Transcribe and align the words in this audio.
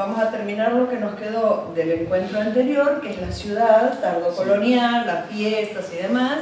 vamos 0.00 0.18
a 0.18 0.30
terminar 0.30 0.72
lo 0.72 0.88
que 0.88 0.96
nos 0.96 1.14
quedó 1.16 1.72
del 1.74 1.92
encuentro 1.92 2.40
anterior, 2.40 3.02
que 3.02 3.10
es 3.10 3.20
la 3.20 3.30
ciudad, 3.30 4.00
tardo 4.00 4.34
colonial, 4.34 5.06
las 5.06 5.26
fiestas 5.26 5.90
y 5.92 6.02
demás. 6.02 6.38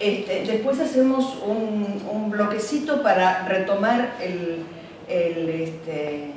Este, 0.00 0.44
después 0.46 0.80
hacemos 0.80 1.36
un, 1.44 2.02
un, 2.10 2.30
bloquecito 2.30 3.02
para 3.02 3.46
retomar 3.46 4.14
el, 4.22 4.64
el, 5.06 5.48
este, 5.50 6.14
eh, 6.14 6.32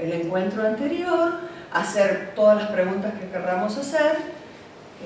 el, 0.00 0.12
encuentro 0.12 0.66
anterior, 0.66 1.32
hacer 1.70 2.32
todas 2.34 2.56
las 2.56 2.70
preguntas 2.70 3.12
que 3.20 3.28
querramos 3.28 3.76
hacer, 3.76 4.16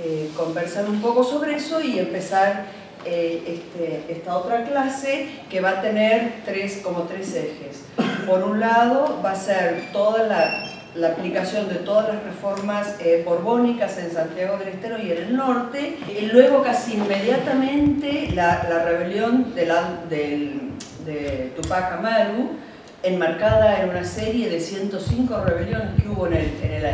eh, 0.00 0.30
conversar 0.36 0.88
un 0.88 1.00
poco 1.00 1.24
sobre 1.24 1.56
eso 1.56 1.80
y 1.80 1.98
empezar 1.98 2.66
eh, 3.08 3.42
este, 3.46 4.12
esta 4.12 4.36
otra 4.36 4.64
clase 4.64 5.28
que 5.48 5.60
va 5.60 5.70
a 5.70 5.80
tener 5.80 6.42
tres, 6.44 6.80
como 6.82 7.02
tres 7.02 7.34
ejes. 7.36 7.84
Por 8.26 8.42
un 8.42 8.58
lado 8.58 9.20
va 9.24 9.30
a 9.30 9.36
ser 9.36 9.92
toda 9.92 10.24
la, 10.24 11.08
aplicación 11.08 11.68
de 11.68 11.76
todas 11.76 12.08
las 12.08 12.24
reformas 12.24 12.96
eh, 12.98 13.22
borbónicas 13.24 13.96
en 13.98 14.10
Santiago 14.10 14.56
del 14.56 14.68
Estero 14.68 14.98
y 14.98 15.12
en 15.12 15.18
el 15.18 15.36
norte, 15.36 15.98
y 16.08 16.26
luego 16.26 16.62
casi 16.62 16.94
inmediatamente 16.94 18.30
la, 18.32 18.62
rebelión 18.84 19.54
de, 19.54 19.66
la, 19.66 20.00
de 20.08 21.52
Tupac 21.54 21.92
Amaru, 21.92 22.56
enmarcada 23.04 23.82
en 23.82 23.90
una 23.90 24.04
serie 24.04 24.48
de 24.48 24.58
105 24.58 25.44
rebeliones 25.44 26.02
que 26.02 26.08
hubo 26.08 26.26
en, 26.26 26.32
el, 26.32 26.86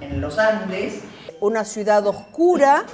en 0.00 0.20
los 0.20 0.38
Andes. 0.38 1.02
Una 1.38 1.64
ciudad 1.64 2.04
oscura 2.06 2.86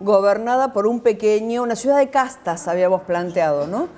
gobernada 0.00 0.72
por 0.72 0.86
un 0.86 1.00
pequeño, 1.00 1.62
una 1.62 1.76
ciudad 1.76 1.98
de 1.98 2.08
castas 2.10 2.68
habíamos 2.68 3.02
planteado, 3.02 3.66
¿no? 3.66 3.88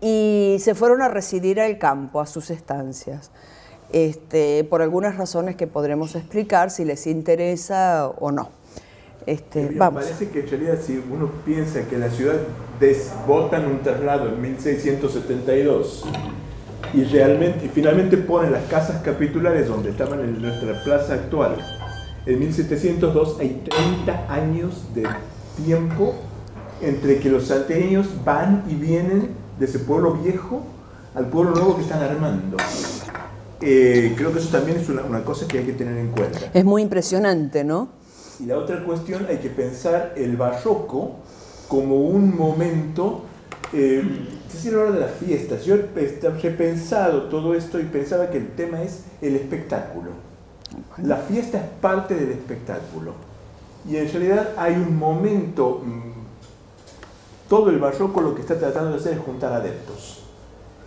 y 0.00 0.56
se 0.60 0.74
fueron 0.74 1.02
a 1.02 1.08
residir 1.08 1.60
al 1.60 1.78
campo, 1.78 2.20
a 2.20 2.26
sus 2.26 2.50
estancias. 2.50 3.30
Este, 3.92 4.64
por 4.64 4.82
algunas 4.82 5.16
razones 5.16 5.56
que 5.56 5.66
podremos 5.66 6.14
explicar 6.14 6.70
si 6.70 6.84
les 6.84 7.06
interesa 7.06 8.08
o 8.18 8.32
no. 8.32 8.50
Este, 9.24 9.70
vamos. 9.72 10.04
Parece 10.04 10.28
que 10.28 10.40
en 10.40 10.50
realidad 10.50 10.78
si 10.84 11.02
uno 11.10 11.30
piensa 11.44 11.82
que 11.82 11.96
la 11.96 12.10
ciudad 12.10 12.36
desbota 12.80 13.58
en 13.58 13.66
un 13.66 13.82
traslado 13.82 14.28
en 14.28 14.40
1672 14.40 16.04
y 16.94 17.04
realmente 17.04 17.66
y 17.66 17.68
finalmente 17.68 18.16
ponen 18.16 18.52
las 18.52 18.64
casas 18.64 19.02
capitulares 19.02 19.68
donde 19.68 19.90
estaban 19.90 20.20
en 20.20 20.40
nuestra 20.40 20.82
plaza 20.82 21.14
actual. 21.14 21.56
En 22.26 22.38
1702 22.40 23.38
hay 23.40 23.62
30 23.68 24.32
años 24.32 24.82
de 24.94 25.06
tiempo 25.64 26.14
entre 26.80 27.18
que 27.18 27.30
los 27.30 27.46
salteños 27.46 28.06
van 28.24 28.64
y 28.68 28.74
vienen 28.74 29.30
de 29.58 29.64
ese 29.64 29.80
pueblo 29.80 30.14
viejo 30.14 30.62
al 31.14 31.26
pueblo 31.26 31.52
nuevo 31.52 31.76
que 31.76 31.82
están 31.82 32.02
armando. 32.02 32.56
Eh, 33.60 34.14
creo 34.16 34.32
que 34.32 34.38
eso 34.38 34.50
también 34.50 34.78
es 34.78 34.88
una, 34.88 35.02
una, 35.02 35.24
cosa 35.24 35.48
que 35.48 35.58
hay 35.58 35.64
que 35.64 35.72
tener 35.72 35.96
en 35.96 36.12
cuenta. 36.12 36.38
Es 36.54 36.64
muy 36.64 36.82
impresionante, 36.82 37.64
¿no? 37.64 37.88
Y 38.38 38.46
la 38.46 38.56
otra 38.56 38.84
cuestión, 38.84 39.26
hay 39.28 39.38
que 39.38 39.48
pensar 39.48 40.14
el 40.16 40.36
barroco 40.36 41.16
como 41.66 41.96
un 41.96 42.36
momento 42.36 43.24
eh, 43.72 44.02
quisiera 44.50 44.78
hablar 44.78 44.94
de 44.94 45.00
las 45.00 45.12
fiestas. 45.12 45.64
Yo 45.64 45.74
he 45.74 46.50
pensado 46.50 47.24
todo 47.24 47.54
esto 47.54 47.78
y 47.78 47.84
pensaba 47.84 48.30
que 48.30 48.38
el 48.38 48.48
tema 48.50 48.82
es 48.82 49.04
el 49.22 49.36
espectáculo. 49.36 50.10
La 51.02 51.16
fiesta 51.16 51.58
es 51.58 51.64
parte 51.80 52.14
del 52.14 52.30
espectáculo. 52.30 53.12
Y 53.88 53.96
en 53.96 54.10
realidad 54.10 54.50
hay 54.56 54.74
un 54.74 54.96
momento, 54.96 55.82
mm, 55.84 57.48
todo 57.48 57.70
el 57.70 57.78
barroco 57.78 58.20
lo 58.20 58.34
que 58.34 58.42
está 58.42 58.58
tratando 58.58 58.90
de 58.90 58.96
hacer 58.96 59.14
es 59.14 59.20
juntar 59.20 59.52
adeptos. 59.52 60.24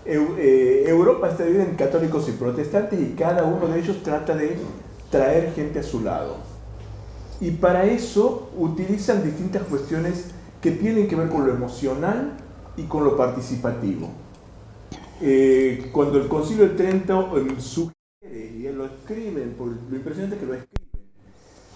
Eh, 0.04 0.84
Europa 0.88 1.30
está 1.30 1.44
dividida 1.44 1.64
en 1.64 1.76
católicos 1.76 2.28
y 2.28 2.32
protestantes 2.32 3.00
y 3.00 3.14
cada 3.14 3.44
uno 3.44 3.68
de 3.68 3.80
ellos 3.80 4.02
trata 4.04 4.36
de 4.36 4.58
traer 5.10 5.54
gente 5.54 5.80
a 5.80 5.84
su 5.84 6.02
lado. 6.02 6.38
Y 7.40 7.52
para 7.52 7.86
eso 7.86 8.50
utilizan 8.58 9.24
distintas 9.24 9.64
cuestiones 9.64 10.26
que 10.62 10.72
tienen 10.72 11.08
que 11.08 11.16
ver 11.16 11.30
con 11.30 11.46
lo 11.46 11.54
emocional 11.54 12.34
y 12.78 12.84
con 12.84 13.04
lo 13.04 13.18
participativo. 13.18 14.10
Eh, 15.22 15.90
cuando 15.92 16.18
el 16.20 16.28
Concilio 16.28 16.70
de 16.70 16.76
Trento 16.76 17.38
eh, 17.38 17.60
sugiere, 17.60 17.92
y 18.24 18.64
lo 18.72 18.86
escriben, 18.86 19.54
por 19.58 19.68
lo 19.68 19.96
impresionante 19.96 20.38
que 20.38 20.46
lo 20.46 20.54
escriben, 20.54 20.82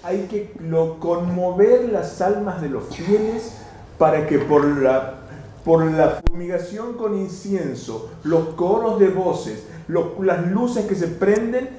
hay 0.03 0.27
que 0.29 0.51
lo, 0.59 0.99
conmover 0.99 1.89
las 1.89 2.21
almas 2.21 2.61
de 2.61 2.69
los 2.69 2.95
fieles 2.95 3.57
para 3.97 4.27
que 4.27 4.39
por 4.39 4.65
la, 4.65 5.21
por 5.63 5.83
la 5.91 6.21
fumigación 6.27 6.93
con 6.93 7.15
incienso, 7.15 8.11
los 8.23 8.49
coros 8.49 8.99
de 8.99 9.09
voces, 9.09 9.63
las 9.87 10.47
luces 10.47 10.85
que 10.85 10.95
se 10.95 11.07
prenden, 11.07 11.69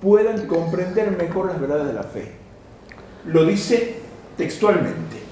puedan 0.00 0.46
comprender 0.46 1.16
mejor 1.16 1.46
las 1.46 1.60
verdades 1.60 1.86
de 1.86 1.92
la 1.92 2.02
fe. 2.02 2.32
Lo 3.26 3.44
dice 3.44 4.00
textualmente. 4.36 5.25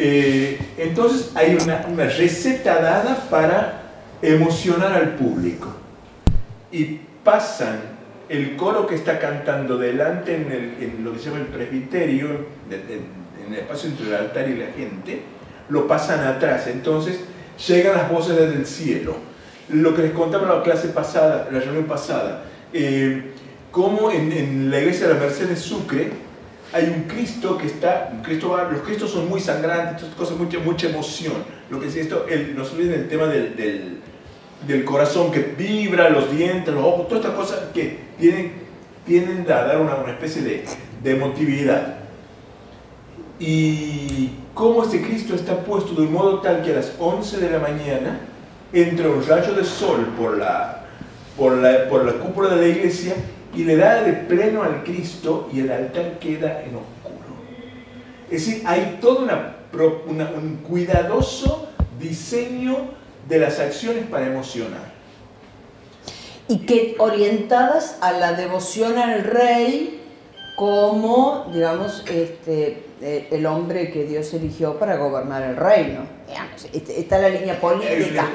Eh, 0.00 0.56
entonces 0.78 1.32
hay 1.34 1.58
una, 1.60 2.06
receta 2.06 2.80
dada 2.80 3.26
para 3.28 3.82
emocionar 4.22 4.92
al 4.92 5.16
público. 5.16 5.74
Y 6.70 7.00
pasan 7.24 7.80
el 8.28 8.54
coro 8.56 8.86
que 8.86 8.94
está 8.94 9.18
cantando 9.18 9.76
delante 9.76 10.36
en, 10.36 11.04
lo 11.04 11.12
que 11.12 11.18
se 11.18 11.24
llama 11.26 11.40
el 11.40 11.46
presbiterio, 11.46 12.28
en 12.70 13.52
el 13.52 13.58
espacio 13.58 13.90
entre 13.90 14.06
el 14.06 14.14
altar 14.14 14.48
y 14.48 14.56
la 14.56 14.66
gente, 14.66 15.22
lo 15.68 15.88
pasan 15.88 16.24
atrás. 16.24 16.68
Entonces 16.68 17.18
llegan 17.66 17.96
las 17.96 18.08
voces 18.08 18.36
desde 18.36 18.54
el 18.54 18.66
cielo. 18.66 19.16
Lo 19.68 19.96
que 19.96 20.02
les 20.02 20.12
contaba 20.12 20.44
en 20.44 20.58
la 20.58 20.62
clase 20.62 20.88
pasada, 20.88 21.48
la 21.50 21.58
reunión 21.58 21.84
pasada, 21.86 22.44
eh, 22.72 23.32
cómo 23.72 24.12
en, 24.12 24.30
en, 24.30 24.70
la 24.70 24.78
iglesia 24.78 25.08
de 25.08 25.14
la 25.14 25.20
Mercedes 25.20 25.58
Sucre, 25.58 26.27
hay 26.72 26.84
un 26.94 27.04
Cristo 27.04 27.56
que 27.56 27.66
está, 27.66 28.10
un 28.12 28.22
Cristo, 28.22 28.56
los 28.70 28.82
Cristos 28.82 29.10
son 29.10 29.28
muy 29.28 29.40
sangrantes, 29.40 30.04
cosas, 30.16 30.36
mucha, 30.36 30.58
mucha 30.58 30.88
emoción. 30.88 31.34
Lo 31.70 31.80
que 31.80 31.88
es 31.88 31.96
esto, 31.96 32.26
el, 32.28 32.56
no 32.56 32.64
se 32.64 32.74
olviden 32.74 33.00
el 33.00 33.08
tema 33.08 33.26
del, 33.26 33.56
del, 33.56 34.00
del, 34.66 34.84
corazón 34.84 35.30
que 35.30 35.40
vibra, 35.40 36.10
los 36.10 36.30
dientes, 36.30 36.72
los 36.74 36.84
ojos, 36.84 37.08
todas 37.08 37.24
estas 37.24 37.36
cosas 37.36 37.60
que 37.72 38.00
tienen, 38.18 38.52
tienen 39.06 39.40
a 39.50 39.62
dar 39.64 39.80
una, 39.80 39.94
una 39.96 40.12
especie 40.12 40.42
de, 40.42 40.64
de 41.02 41.10
emotividad. 41.10 41.96
Y 43.40 44.30
cómo 44.52 44.82
este 44.82 45.00
Cristo 45.00 45.34
está 45.34 45.56
puesto 45.64 45.94
de 45.94 46.02
un 46.02 46.12
modo 46.12 46.40
tal 46.40 46.62
que 46.62 46.72
a 46.72 46.76
las 46.76 46.92
11 46.98 47.38
de 47.38 47.50
la 47.50 47.60
mañana 47.60 48.20
entra 48.72 49.08
un 49.08 49.26
rayo 49.26 49.54
de 49.54 49.64
sol 49.64 50.08
por 50.18 50.36
la, 50.36 50.84
por 51.36 51.56
la, 51.56 51.88
por 51.88 52.04
la 52.04 52.12
cúpula 52.14 52.50
de 52.50 52.56
la 52.56 52.66
iglesia 52.66 53.14
y 53.54 53.64
le 53.64 53.76
da 53.76 54.02
de 54.02 54.12
pleno 54.12 54.62
al 54.62 54.84
Cristo 54.84 55.48
y 55.52 55.60
el 55.60 55.70
altar 55.70 56.18
queda 56.18 56.62
en 56.62 56.76
oscuro. 56.76 57.18
Es 58.30 58.46
decir, 58.46 58.62
hay 58.66 58.98
todo 59.00 59.20
un 59.20 60.56
cuidadoso 60.68 61.68
diseño 61.98 62.76
de 63.28 63.38
las 63.38 63.58
acciones 63.58 64.06
para 64.06 64.26
emocionar. 64.26 64.98
Y 66.48 66.60
que 66.60 66.96
orientadas 66.98 67.98
a 68.00 68.12
la 68.12 68.32
devoción 68.32 68.96
al 68.98 69.24
rey 69.24 69.97
como, 70.58 71.46
digamos, 71.54 72.02
este, 72.10 72.82
eh, 73.00 73.28
el 73.30 73.46
hombre 73.46 73.92
que 73.92 74.02
Dios 74.02 74.34
eligió 74.34 74.76
para 74.76 74.96
gobernar 74.96 75.40
el 75.44 75.54
reino. 75.54 76.00
Este, 76.72 76.98
está 76.98 77.16
la 77.18 77.28
línea 77.28 77.60
política. 77.60 78.28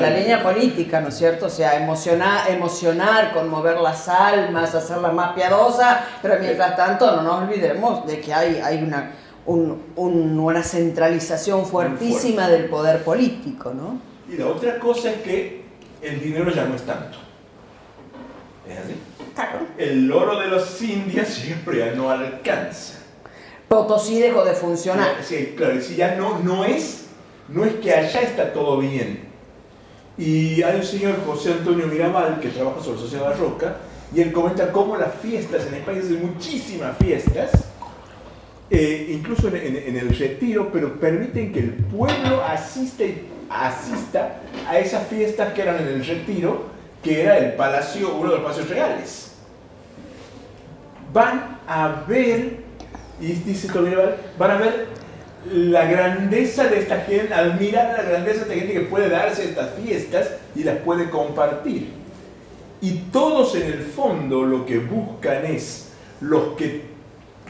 la 0.00 0.10
línea 0.10 0.42
política, 0.42 1.00
¿no 1.00 1.10
es 1.10 1.16
cierto? 1.16 1.46
O 1.46 1.48
sea, 1.48 1.80
emocionar, 1.80 2.50
emocionar, 2.50 3.32
conmover 3.32 3.78
las 3.78 4.08
almas, 4.08 4.74
hacerlas 4.74 5.14
más 5.14 5.32
piadosas, 5.34 5.98
pero 6.20 6.40
mientras 6.40 6.74
tanto 6.74 7.14
no 7.14 7.22
nos 7.22 7.42
olvidemos 7.42 8.04
de 8.04 8.18
que 8.18 8.34
hay, 8.34 8.56
hay 8.56 8.82
una, 8.82 9.12
una 9.46 10.64
centralización 10.64 11.66
fuertísima 11.66 12.48
del 12.48 12.64
poder 12.64 13.04
político, 13.04 13.72
¿no? 13.72 14.00
Y 14.28 14.38
la 14.38 14.48
otra 14.48 14.76
cosa 14.80 15.12
es 15.12 15.18
que 15.18 15.62
el 16.02 16.20
dinero 16.20 16.50
ya 16.50 16.64
no 16.64 16.74
es 16.74 16.82
tanto. 16.82 17.18
¿Es 18.68 18.76
así? 18.76 18.94
El 19.78 20.10
oro 20.12 20.38
de 20.40 20.48
los 20.48 20.80
indios 20.82 21.28
siempre 21.28 21.78
ya 21.78 21.92
no 21.92 22.10
alcanza. 22.10 22.98
Potosí 23.68 24.20
dejó 24.20 24.44
de 24.44 24.52
funcionar. 24.52 25.16
Sí, 25.22 25.54
claro, 25.56 25.80
si 25.80 25.96
ya 25.96 26.14
no, 26.16 26.38
no, 26.40 26.64
es, 26.64 27.06
no 27.48 27.64
es 27.64 27.74
que 27.76 27.92
allá 27.92 28.20
está 28.20 28.52
todo 28.52 28.78
bien. 28.78 29.32
Y 30.18 30.62
hay 30.62 30.76
un 30.76 30.82
señor, 30.82 31.16
José 31.24 31.52
Antonio 31.52 31.86
Mirabal, 31.86 32.38
que 32.38 32.48
trabaja 32.48 32.80
sobre 32.80 32.96
la 32.96 33.02
sociedad 33.02 33.24
barroca, 33.30 33.76
y 34.14 34.20
él 34.20 34.30
comenta 34.30 34.70
cómo 34.70 34.96
las 34.96 35.14
fiestas 35.14 35.66
en 35.66 35.74
España 35.74 36.00
hacen 36.00 36.20
muchísimas 36.20 36.98
fiestas, 36.98 37.50
eh, 38.68 39.08
incluso 39.10 39.48
en, 39.48 39.96
el 39.96 40.16
retiro, 40.16 40.70
pero 40.72 40.98
permiten 41.00 41.52
que 41.52 41.60
el 41.60 41.72
pueblo 41.72 42.44
asista, 42.44 43.04
asista 43.48 44.40
a 44.68 44.78
esas 44.78 45.06
fiestas 45.08 45.52
que 45.54 45.62
eran 45.62 45.78
en 45.78 45.88
el 45.88 46.04
retiro, 46.04 46.66
que 47.02 47.22
era 47.22 47.38
el 47.38 47.54
palacio, 47.54 48.14
uno 48.14 48.30
de 48.30 48.36
los 48.36 48.44
palacios 48.44 48.68
reales. 48.68 49.32
Van 51.12 51.58
a 51.66 52.04
ver, 52.06 52.58
y 53.20 53.26
dice 53.32 53.68
Toledo, 53.68 54.14
van 54.38 54.50
a 54.50 54.56
ver 54.56 54.86
la 55.50 55.84
grandeza 55.86 56.68
de 56.68 56.78
esta 56.78 57.00
gente, 57.00 57.34
admirar 57.34 57.96
la 57.98 58.02
grandeza 58.04 58.38
de 58.38 58.42
esta 58.42 58.54
gente 58.54 58.72
que 58.72 58.86
puede 58.86 59.08
darse 59.08 59.44
estas 59.44 59.70
fiestas 59.74 60.30
y 60.54 60.62
las 60.62 60.78
puede 60.78 61.10
compartir. 61.10 61.88
Y 62.80 62.92
todos 63.12 63.54
en 63.56 63.64
el 63.64 63.82
fondo 63.82 64.42
lo 64.42 64.64
que 64.64 64.78
buscan 64.78 65.44
es 65.44 65.92
los 66.20 66.56
que 66.56 66.82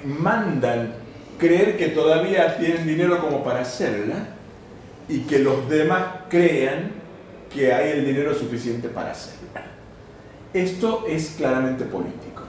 mandan 0.05 0.95
creer 1.39 1.77
que 1.77 1.89
todavía 1.89 2.57
tienen 2.57 2.87
dinero 2.87 3.21
como 3.21 3.43
para 3.43 3.61
hacerla 3.61 4.29
y 5.09 5.21
que 5.21 5.39
los 5.39 5.69
demás 5.69 6.03
crean 6.29 7.02
que 7.55 7.73
hay 7.73 7.91
el 7.91 8.07
dinero 8.07 8.35
suficiente 8.35 8.89
para 8.89 9.13
hacerla. 9.13 9.63
Esto 10.53 11.05
es 11.09 11.35
claramente 11.37 11.85
político. 11.85 12.43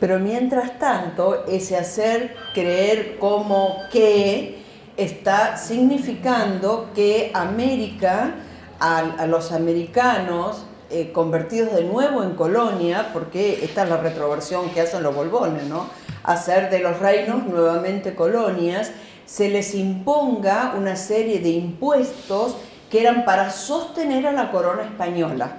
Pero 0.00 0.18
mientras 0.18 0.78
tanto, 0.78 1.44
ese 1.46 1.76
hacer 1.76 2.34
creer 2.54 3.18
como 3.18 3.76
que 3.92 4.62
está 4.96 5.56
significando 5.56 6.90
que 6.94 7.30
América, 7.34 8.34
a, 8.80 9.26
los 9.26 9.52
americanos, 9.52 10.66
eh, 10.90 11.12
convertidos 11.12 11.74
de 11.74 11.84
nuevo 11.84 12.22
en 12.22 12.34
colonia, 12.34 13.10
porque 13.12 13.64
esta 13.64 13.84
es 13.84 13.88
la 13.88 13.98
retroversión 13.98 14.70
que 14.70 14.80
hacen 14.80 15.02
los 15.02 15.14
bolbones, 15.14 15.64
¿no? 15.64 15.88
Hacer 16.24 16.68
de 16.70 16.80
los 16.80 16.98
reinos 16.98 17.46
nuevamente 17.46 18.14
colonias, 18.14 18.90
se 19.24 19.48
les 19.48 19.74
imponga 19.74 20.74
una 20.76 20.96
serie 20.96 21.38
de 21.38 21.50
impuestos 21.50 22.56
que 22.92 23.00
eran 23.00 23.24
para 23.24 23.48
sostener 23.48 24.26
a 24.26 24.32
la 24.32 24.50
corona 24.50 24.82
española. 24.82 25.50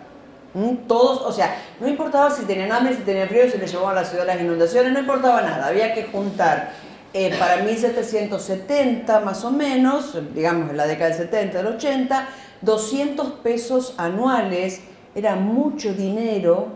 ¿Mm? 0.53 0.88
Todos, 0.88 1.24
o 1.24 1.31
sea, 1.31 1.56
no 1.80 1.88
importaba 1.88 2.30
si 2.30 2.44
tenían 2.45 2.71
hambre, 2.71 2.95
si 2.95 3.01
tenían 3.01 3.27
frío, 3.27 3.50
si 3.50 3.57
les 3.57 3.71
llevaban 3.71 3.97
a 3.97 4.01
la 4.01 4.07
ciudad 4.07 4.27
las 4.27 4.39
inundaciones, 4.39 4.91
no 4.94 5.00
importaba 5.00 5.41
nada, 5.41 5.65
había 5.65 5.95
que 5.95 6.03
juntar 6.03 6.74
eh, 7.12 7.35
para 7.39 7.63
1770 7.63 9.19
más 9.21 9.44
o 9.44 9.50
menos, 9.50 10.15
digamos 10.35 10.69
en 10.69 10.77
la 10.77 10.85
década 10.85 11.09
del 11.09 11.18
70, 11.18 11.57
del 11.57 11.68
80, 11.74 12.30
200 12.62 13.27
pesos 13.41 13.95
anuales 13.97 14.81
era 15.15 15.36
mucho 15.36 15.91
dinero 15.91 16.68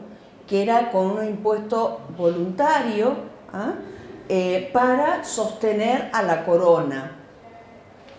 que 0.47 0.63
era 0.63 0.89
con 0.89 1.05
un 1.05 1.27
impuesto 1.27 2.01
voluntario 2.17 3.15
¿ah? 3.53 3.73
eh, 4.27 4.71
para 4.73 5.23
sostener 5.23 6.09
a 6.13 6.23
la 6.23 6.43
corona. 6.43 7.16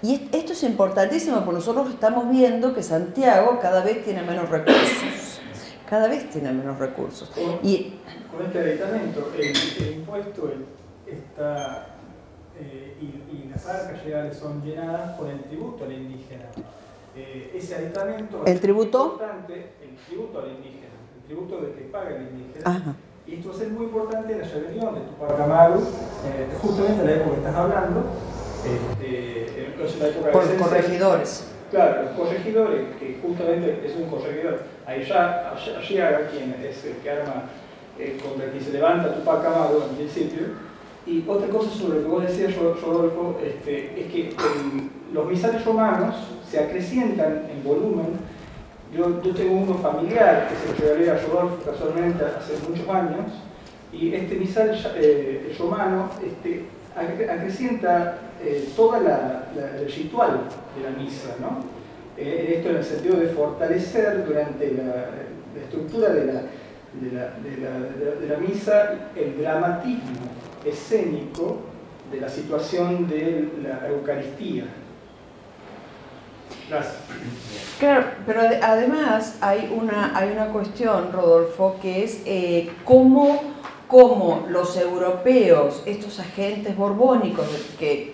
Y 0.02 0.28
esto 0.32 0.52
es 0.52 0.62
importantísimo 0.62 1.38
porque 1.38 1.54
nosotros 1.54 1.90
estamos 1.90 2.30
viendo 2.30 2.72
que 2.74 2.82
Santiago 2.82 3.58
cada 3.60 3.82
vez 3.82 4.04
tiene 4.04 4.22
menos 4.22 4.48
recursos. 4.48 5.40
Cada 5.88 6.06
vez 6.08 6.30
tiene 6.30 6.52
menos 6.52 6.78
recursos. 6.78 7.30
Con, 7.30 7.58
y, 7.62 7.94
con 8.30 8.46
este 8.46 8.58
aditamento, 8.60 9.32
el, 9.36 9.96
impuesto 9.96 10.52
está, 11.06 11.86
eh, 12.60 12.96
y, 13.00 13.48
las 13.48 13.66
arcas 13.66 14.04
legales 14.04 14.36
son 14.36 14.62
llenadas 14.62 15.18
con 15.18 15.30
el 15.30 15.40
tributo 15.40 15.84
al 15.84 15.92
indígena. 15.92 16.44
Eh, 17.16 17.52
ese 17.56 17.74
aditamento 17.74 18.44
¿El 18.44 18.60
tributo? 18.60 19.18
tributo 20.06 20.40
al 20.40 20.50
indígena, 20.50 20.94
el 21.16 21.26
tributo 21.26 21.60
de 21.60 21.72
que 21.72 21.80
paga 21.84 22.16
el 22.16 22.28
indígena. 22.28 22.94
Y 23.26 23.34
esto 23.34 23.50
va 23.50 23.54
a 23.54 23.58
ser 23.58 23.68
muy 23.70 23.86
importante 23.86 24.32
en 24.32 24.40
la 24.40 24.48
rebelión 24.48 24.94
de 24.94 25.00
Tupac 25.00 25.40
Amaru, 25.40 25.80
eh, 25.80 26.48
justamente 26.62 27.00
en 27.00 27.06
la 27.06 27.12
época 27.12 27.30
que 27.30 27.36
estás 27.36 27.56
hablando, 27.56 28.04
este, 28.64 29.66
en 29.66 30.00
la 30.00 30.08
época 30.08 30.32
Por 30.32 30.46
los 30.46 30.62
corregidores. 30.62 31.48
Claro, 31.70 32.02
los 32.04 32.12
corregidores, 32.12 32.80
que 32.98 33.18
justamente 33.20 33.82
es 33.84 33.94
un 33.96 34.08
corregidor, 34.08 34.62
allá, 34.86 35.52
allá 35.52 36.30
quien 36.30 36.54
es 36.64 36.84
el 36.84 36.96
que 37.02 37.10
arma, 37.10 37.44
eh, 37.98 38.18
contra 38.22 38.46
el 38.46 38.52
que 38.52 38.60
se 38.60 38.72
levanta 38.72 39.14
Tupac 39.14 39.44
Amaru 39.44 39.82
en 39.90 39.96
principio, 39.96 40.46
y 41.06 41.24
otra 41.26 41.48
cosa 41.48 41.70
sobre 41.70 41.98
lo 42.00 42.04
que 42.04 42.10
vos 42.10 42.22
decías, 42.22 42.54
Rodolfo, 42.56 43.38
este, 43.44 44.00
es 44.00 44.12
que 44.12 44.34
los 45.12 45.26
misales 45.26 45.64
romanos 45.64 46.14
se 46.48 46.58
acrecientan 46.58 47.46
en 47.50 47.62
volumen. 47.64 48.18
Yo, 48.94 49.22
yo 49.22 49.34
tengo 49.34 49.54
uno 49.54 49.74
familiar 49.74 50.48
que 50.48 50.56
se 50.56 50.82
lo 50.82 50.94
regalé 50.94 51.10
a 51.10 51.26
Rodolfo 51.26 51.70
casualmente 51.70 52.24
hace 52.24 52.54
muchos 52.66 52.88
años, 52.88 53.26
y 53.92 54.14
este 54.14 54.36
misal 54.36 54.70
eh, 54.96 55.54
romano 55.58 56.10
este, 56.24 56.64
acrecienta 56.98 58.18
eh, 58.42 58.68
todo 58.76 58.96
el 58.96 59.92
ritual 59.92 60.40
de 60.76 60.90
la 60.90 60.96
misa, 60.96 61.36
¿no? 61.40 61.78
Eh, 62.16 62.54
esto 62.56 62.70
en 62.70 62.76
el 62.76 62.84
sentido 62.84 63.16
de 63.16 63.28
fortalecer 63.28 64.26
durante 64.26 64.72
la, 64.72 65.06
estructura 65.62 66.10
de 66.10 66.26
la, 66.26 66.32
de 66.32 67.12
la, 67.12 67.30
de 68.20 68.28
la, 68.28 68.36
misa 68.38 68.94
el 69.16 69.40
dramatismo 69.40 70.28
escénico 70.64 71.58
de 72.12 72.20
la 72.20 72.28
situación 72.28 73.08
de 73.08 73.48
la 73.62 73.88
Eucaristía. 73.88 74.64
Gracias. 76.68 76.96
Claro, 77.78 78.06
pero 78.26 78.40
además 78.62 79.38
hay 79.40 79.72
una, 79.74 80.16
hay 80.16 80.32
una 80.32 80.48
cuestión, 80.48 81.12
Rodolfo, 81.12 81.76
que 81.80 82.04
es 82.04 82.22
eh, 82.26 82.70
cómo, 82.84 83.40
cómo, 83.88 84.46
los 84.48 84.76
europeos, 84.76 85.82
estos 85.86 86.20
agentes 86.20 86.76
borbónicos, 86.76 87.46
que 87.78 88.12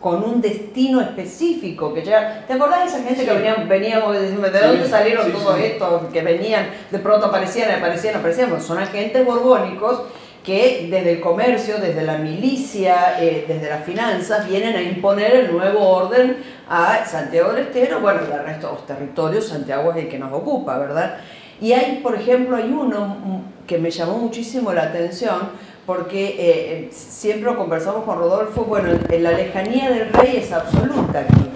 con 0.00 0.24
un 0.24 0.40
destino 0.40 1.02
específico, 1.02 1.92
que 1.92 2.02
ya, 2.02 2.44
¿te 2.46 2.54
acordás 2.54 2.84
de 2.84 2.98
esa 2.98 3.06
gente 3.06 3.24
que 3.24 3.32
venían, 3.32 3.68
veníamos, 3.68 4.18
de 4.18 4.30
dónde 4.32 4.88
salieron 4.88 5.30
todos 5.30 5.58
estos, 5.60 6.04
que 6.10 6.22
venían, 6.22 6.70
de 6.90 6.98
pronto 6.98 7.26
aparecían, 7.26 7.70
aparecían, 7.70 8.16
aparecían? 8.16 8.62
Son 8.62 8.78
agentes 8.78 9.24
borbónicos 9.24 10.00
que 10.42 10.88
desde 10.90 11.12
el 11.12 11.20
comercio, 11.20 11.76
desde 11.78 12.02
la 12.02 12.16
milicia, 12.16 13.22
eh, 13.22 13.44
desde 13.46 13.68
las 13.68 13.84
finanzas, 13.84 14.48
vienen 14.48 14.74
a 14.74 14.80
imponer 14.80 15.36
el 15.36 15.52
nuevo 15.52 15.86
orden 15.86 16.38
a 16.66 17.04
Santiago 17.04 17.52
del 17.52 17.66
Estero, 17.66 18.00
bueno, 18.00 18.20
y 18.26 18.32
al 18.32 18.44
resto 18.46 18.68
de 18.68 18.72
los 18.72 18.86
territorios, 18.86 19.48
Santiago 19.48 19.90
es 19.90 19.98
el 19.98 20.08
que 20.08 20.18
nos 20.18 20.32
ocupa, 20.32 20.78
¿verdad? 20.78 21.18
Y 21.60 21.72
hay, 21.72 22.00
por 22.02 22.14
ejemplo, 22.14 22.56
hay 22.56 22.70
uno 22.70 23.42
que 23.66 23.78
me 23.78 23.90
llamó 23.90 24.18
muchísimo 24.18 24.72
la 24.72 24.84
atención, 24.84 25.50
porque 25.86 26.24
eh, 26.24 26.36
eh, 26.38 26.88
siempre 26.92 27.54
conversamos 27.54 28.04
con 28.04 28.18
Rodolfo, 28.18 28.64
bueno, 28.64 28.98
la 29.10 29.32
lejanía 29.32 29.90
del 29.90 30.12
rey 30.12 30.36
es 30.36 30.52
absoluta 30.52 31.20
aquí. 31.20 31.50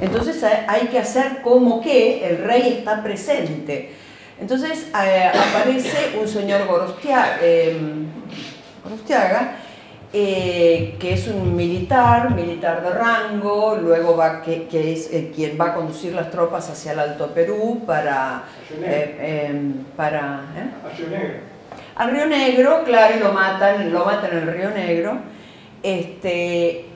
Entonces 0.00 0.42
hay 0.42 0.86
que 0.86 0.98
hacer 0.98 1.42
como 1.42 1.80
que 1.80 2.26
el 2.26 2.38
rey 2.44 2.76
está 2.78 3.02
presente. 3.02 3.90
Entonces 4.40 4.86
eh, 5.04 5.30
aparece 5.32 6.18
un 6.20 6.26
señor 6.26 6.66
Gorostiaga, 6.66 7.38
em, 7.42 8.06
eh, 10.12 10.96
que 10.98 11.12
es 11.12 11.28
un 11.28 11.54
militar, 11.54 12.34
militar 12.34 12.82
de 12.82 12.90
rango, 12.90 13.76
luego 13.80 14.16
va, 14.16 14.42
que, 14.42 14.66
es 14.72 15.12
eh, 15.12 15.30
quien 15.32 15.56
va 15.60 15.66
a 15.66 15.74
conducir 15.74 16.14
las 16.14 16.32
tropas 16.32 16.68
hacia 16.68 16.92
el 16.92 16.98
Alto 16.98 17.28
Perú 17.28 17.82
para... 17.86 18.42
Em, 18.82 19.84
para 19.96 20.40
Al 21.94 22.10
Río 22.10 22.26
Negro, 22.26 22.82
claro, 22.84 23.14
y 23.16 23.20
lo 23.20 23.32
matan, 23.32 23.92
lo 23.92 24.04
matan 24.04 24.32
en 24.32 24.38
el 24.38 24.52
Río 24.52 24.70
Negro. 24.70 25.18
Este, 25.80 26.86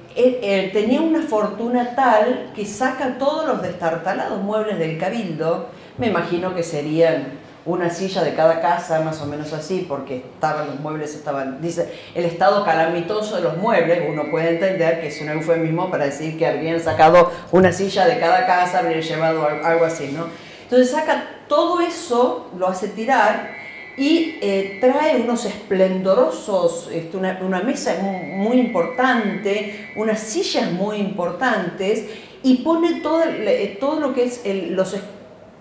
tenía 0.73 1.00
una 1.00 1.23
fortuna 1.23 1.94
tal 1.94 2.50
que 2.54 2.66
saca 2.66 3.16
todos 3.16 3.47
los 3.47 3.62
destartalados 3.62 4.42
muebles 4.42 4.78
del 4.78 4.99
cabildo. 4.99 5.68
Me 5.99 6.09
imagino 6.09 6.52
que 6.54 6.64
serían 6.64 7.43
una 7.66 7.88
silla 7.88 8.23
de 8.23 8.35
cada 8.35 8.61
casa, 8.61 9.00
más 9.00 9.21
o 9.23 9.26
menos 9.26 9.52
así, 9.52 9.87
porque 9.88 10.16
estaban 10.16 10.66
los 10.66 10.80
muebles, 10.80 11.14
estaban, 11.14 11.62
dice, 11.62 11.90
el 12.14 12.26
estado 12.26 12.64
calamitoso 12.64 13.37
de 13.37 13.42
los 13.42 13.56
muebles, 13.56 14.02
uno 14.06 14.30
puede 14.30 14.50
entender 14.50 15.00
que 15.00 15.09
es 15.09 15.21
un 15.23 15.30
eufemismo 15.30 15.90
para 15.90 16.04
decir 16.04 16.37
que 16.37 16.47
habrían 16.47 16.80
sacado 16.80 17.33
una 17.52 17.73
silla 17.73 18.06
de 18.06 18.18
cada 18.18 18.47
casa, 18.47 18.80
habrían 18.80 19.00
llevado 19.00 19.49
algo 19.64 19.85
así, 19.85 20.09
¿no? 20.09 20.26
Entonces 20.64 20.90
saca 20.90 21.25
todo 21.49 21.80
eso, 21.80 22.50
lo 22.59 22.68
hace 22.68 22.88
tirar 22.88 23.50
y 23.97 24.38
eh, 24.42 24.78
trae 24.80 25.23
unos 25.23 25.47
esplendorosos, 25.47 26.90
este, 26.92 27.16
una, 27.16 27.61
mesa 27.61 27.94
muy, 28.02 28.59
importante, 28.59 29.92
unas 29.97 30.21
sillas 30.21 30.71
muy 30.73 30.97
importantes 30.97 32.04
y 32.42 32.56
pone 32.56 33.00
todo, 33.00 33.23
eh, 33.25 33.76
todo 33.80 34.00
lo 34.00 34.12
que 34.12 34.25
es 34.25 34.42
el, 34.44 34.75
los 34.75 34.97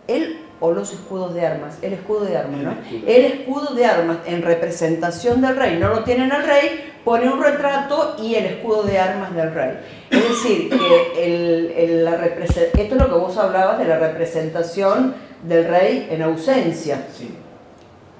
él 0.08 0.43
o 0.66 0.72
los 0.72 0.94
escudos 0.94 1.34
de 1.34 1.46
armas, 1.46 1.76
el 1.82 1.92
escudo 1.92 2.22
de 2.22 2.38
armas, 2.38 2.62
¿no? 2.62 2.78
El 3.06 3.26
escudo 3.26 3.76
de 3.76 3.86
armas 3.86 4.20
en 4.26 4.42
representación 4.42 5.42
del 5.42 5.58
rey, 5.58 5.78
no 5.78 5.90
lo 5.90 6.06
tienen 6.06 6.32
al 6.32 6.46
rey, 6.46 6.94
pone 7.04 7.30
un 7.30 7.44
retrato 7.44 8.16
y 8.18 8.36
el 8.36 8.46
escudo 8.46 8.84
de 8.84 8.98
armas 8.98 9.36
del 9.36 9.54
rey. 9.54 9.80
Es 10.10 10.30
decir, 10.30 10.70
que 10.70 11.76
el, 11.84 12.06
la 12.06 12.16
esto 12.16 12.80
es 12.80 12.92
lo 12.94 13.08
que 13.08 13.14
vos 13.14 13.38
hablabas 13.38 13.78
de 13.78 13.84
la 13.84 14.00
representación 14.00 15.16
del 15.44 15.68
rey 15.68 16.08
en 16.10 16.22
ausencia. 16.22 17.08
Sí, 17.14 17.36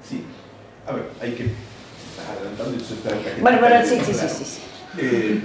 sí. 0.06 0.22
a 0.86 0.92
ver, 0.92 1.04
hay 1.22 1.30
que... 1.32 1.46
Adelantando, 2.30 2.76
eso 2.76 2.92
está, 2.92 3.40
bueno, 3.40 3.58
bueno, 3.58 3.76
sí, 3.86 4.00
sí, 4.04 4.12
sí, 4.12 4.44
sí. 4.44 4.60
Eh, 4.98 5.40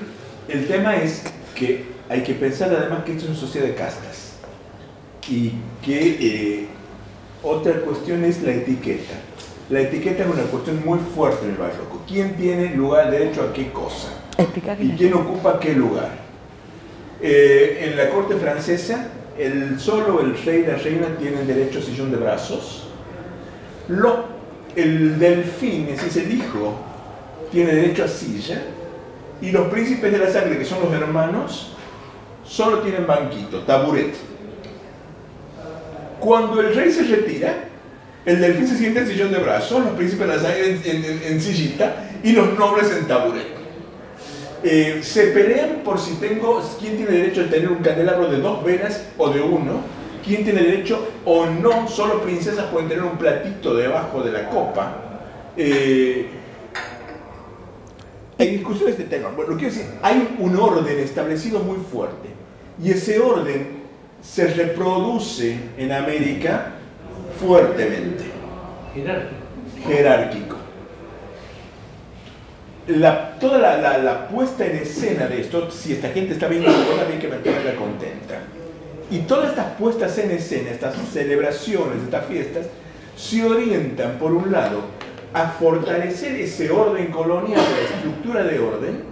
el 0.50 0.68
tema 0.68 0.98
es 0.98 1.24
que 1.56 1.86
hay 2.10 2.24
que 2.24 2.34
pensar 2.34 2.70
además 2.74 3.06
que 3.06 3.14
esto 3.14 3.24
es 3.24 3.30
una 3.30 3.40
sociedad 3.40 3.68
de 3.68 3.76
castas 3.76 4.34
y 5.30 5.54
que 5.82 6.18
eh, 6.20 6.68
otra 7.44 7.74
cuestión 7.82 8.24
es 8.24 8.42
la 8.42 8.52
etiqueta. 8.52 9.16
La 9.70 9.82
etiqueta 9.82 10.24
es 10.24 10.30
una 10.30 10.44
cuestión 10.44 10.82
muy 10.84 11.00
fuerte 11.00 11.46
en 11.46 11.52
el 11.52 11.58
barroco. 11.58 12.02
¿Quién 12.08 12.36
tiene 12.36 12.76
lugar 12.76 13.12
derecho 13.12 13.44
a 13.44 13.54
qué 13.54 13.72
cosa? 13.72 14.10
¿Y 14.80 14.92
quién 14.92 15.14
ocupa 15.14 15.60
qué 15.60 15.74
lugar? 15.74 16.10
Eh, 17.22 17.90
en 17.90 17.98
la 17.98 18.10
corte 18.10 18.36
francesa, 18.36 19.10
el, 19.38 19.80
solo 19.80 20.22
el 20.22 20.38
rey 20.44 20.62
y 20.62 20.68
la 20.68 20.76
reina 20.76 21.08
tienen 21.18 21.46
derecho 21.46 21.80
a 21.80 21.82
sillón 21.82 22.12
de 22.12 22.18
brazos. 22.18 22.88
Lo, 23.90 24.26
el 24.76 25.20
delfín, 25.20 25.88
es 25.90 26.04
decir, 26.04 26.24
el 26.24 26.34
hijo, 26.34 26.76
tiene 27.52 27.74
derecho 27.74 28.06
a 28.06 28.08
silla. 28.08 28.62
Y 29.42 29.52
los 29.52 29.68
príncipes 29.68 30.12
de 30.12 30.18
la 30.18 30.30
sangre, 30.30 30.58
que 30.58 30.66
son 30.66 30.82
los 30.84 30.94
hermanos, 30.94 31.74
solo 32.44 32.80
tienen 32.80 33.06
banquito, 33.06 33.60
taburet. 33.62 34.16
Cuando 36.20 36.60
el 36.62 36.76
rey 36.76 36.92
se 36.92 37.04
retira, 37.04 37.70
el 38.26 38.42
delfín 38.42 38.68
se 38.68 38.78
siente 38.78 39.00
en 39.00 39.08
sillón 39.08 39.32
de 39.32 39.40
brazos, 39.40 39.84
los 39.84 39.94
príncipes 39.94 40.28
de 40.28 40.36
la 40.36 40.42
sangre 40.42 40.80
en, 40.84 41.42
sillita 41.42 42.10
y 42.24 42.34
los 42.34 42.58
nobles 42.58 42.92
en 42.92 43.08
taburet. 43.08 43.48
Eh, 44.62 45.00
se 45.02 45.28
pelean 45.28 45.82
por 45.86 45.98
si 45.98 46.16
tengo, 46.16 46.62
quién 46.80 46.98
tiene 46.98 47.12
derecho 47.12 47.42
a 47.42 47.46
tener 47.46 47.70
un 47.72 47.82
candelabro 47.82 48.30
de 48.30 48.40
dos 48.40 48.64
velas 48.64 49.06
o 49.18 49.30
de 49.30 49.42
uno, 49.42 49.82
quién 50.26 50.44
tiene 50.44 50.62
derecho 50.62 51.08
o 51.24 51.46
no, 51.46 51.88
solo 51.88 52.22
princesas 52.22 52.66
pueden 52.66 52.90
tener 52.90 53.04
un 53.06 53.18
platito 53.18 53.74
debajo 53.74 54.22
de 54.22 54.32
la 54.32 54.50
copa. 54.50 54.98
Eh, 55.56 56.28
hay 58.38 58.58
discusiones 58.58 58.98
de 58.98 59.06
tema. 59.06 59.30
Bueno, 59.36 59.56
quiero 59.58 59.74
decir, 59.74 59.90
hay 60.02 60.36
un 60.40 60.56
orden 60.58 61.00
establecido 61.00 61.60
muy 61.60 61.78
fuerte 61.78 62.30
y 62.82 62.92
ese 62.92 63.20
orden 63.20 63.79
se 64.22 64.48
reproduce 64.48 65.58
en 65.78 65.92
América 65.92 66.74
fuertemente. 67.40 68.26
Jerárquico. 68.94 69.36
Jerárquico. 69.88 70.56
La, 72.88 73.36
toda 73.40 73.60
la, 73.60 74.28
puesta 74.30 74.66
en 74.66 74.78
escena 74.78 75.28
de 75.28 75.42
esto, 75.42 75.70
si 75.70 75.94
esta 75.94 76.10
gente 76.10 76.34
está 76.34 76.48
viendo 76.48 76.72
también 76.72 77.20
que 77.20 77.28
me 77.28 77.38
tenga 77.38 77.76
contenta. 77.76 78.40
Y 79.12 79.20
todas 79.20 79.50
estas 79.50 79.74
puestas 79.74 80.18
en 80.18 80.32
escena, 80.32 80.72
estas 80.72 80.96
celebraciones, 81.12 82.04
estas 82.04 82.26
fiestas, 82.26 82.66
se 83.16 83.44
orientan, 83.44 84.14
por 84.14 84.32
un 84.32 84.52
lado, 84.52 84.82
a 85.34 85.50
fortalecer 85.50 86.36
ese 86.36 86.72
orden 86.72 87.12
colonial, 87.12 87.62
la 87.62 87.96
estructura 87.96 88.44
de 88.44 88.60
orden, 88.60 89.04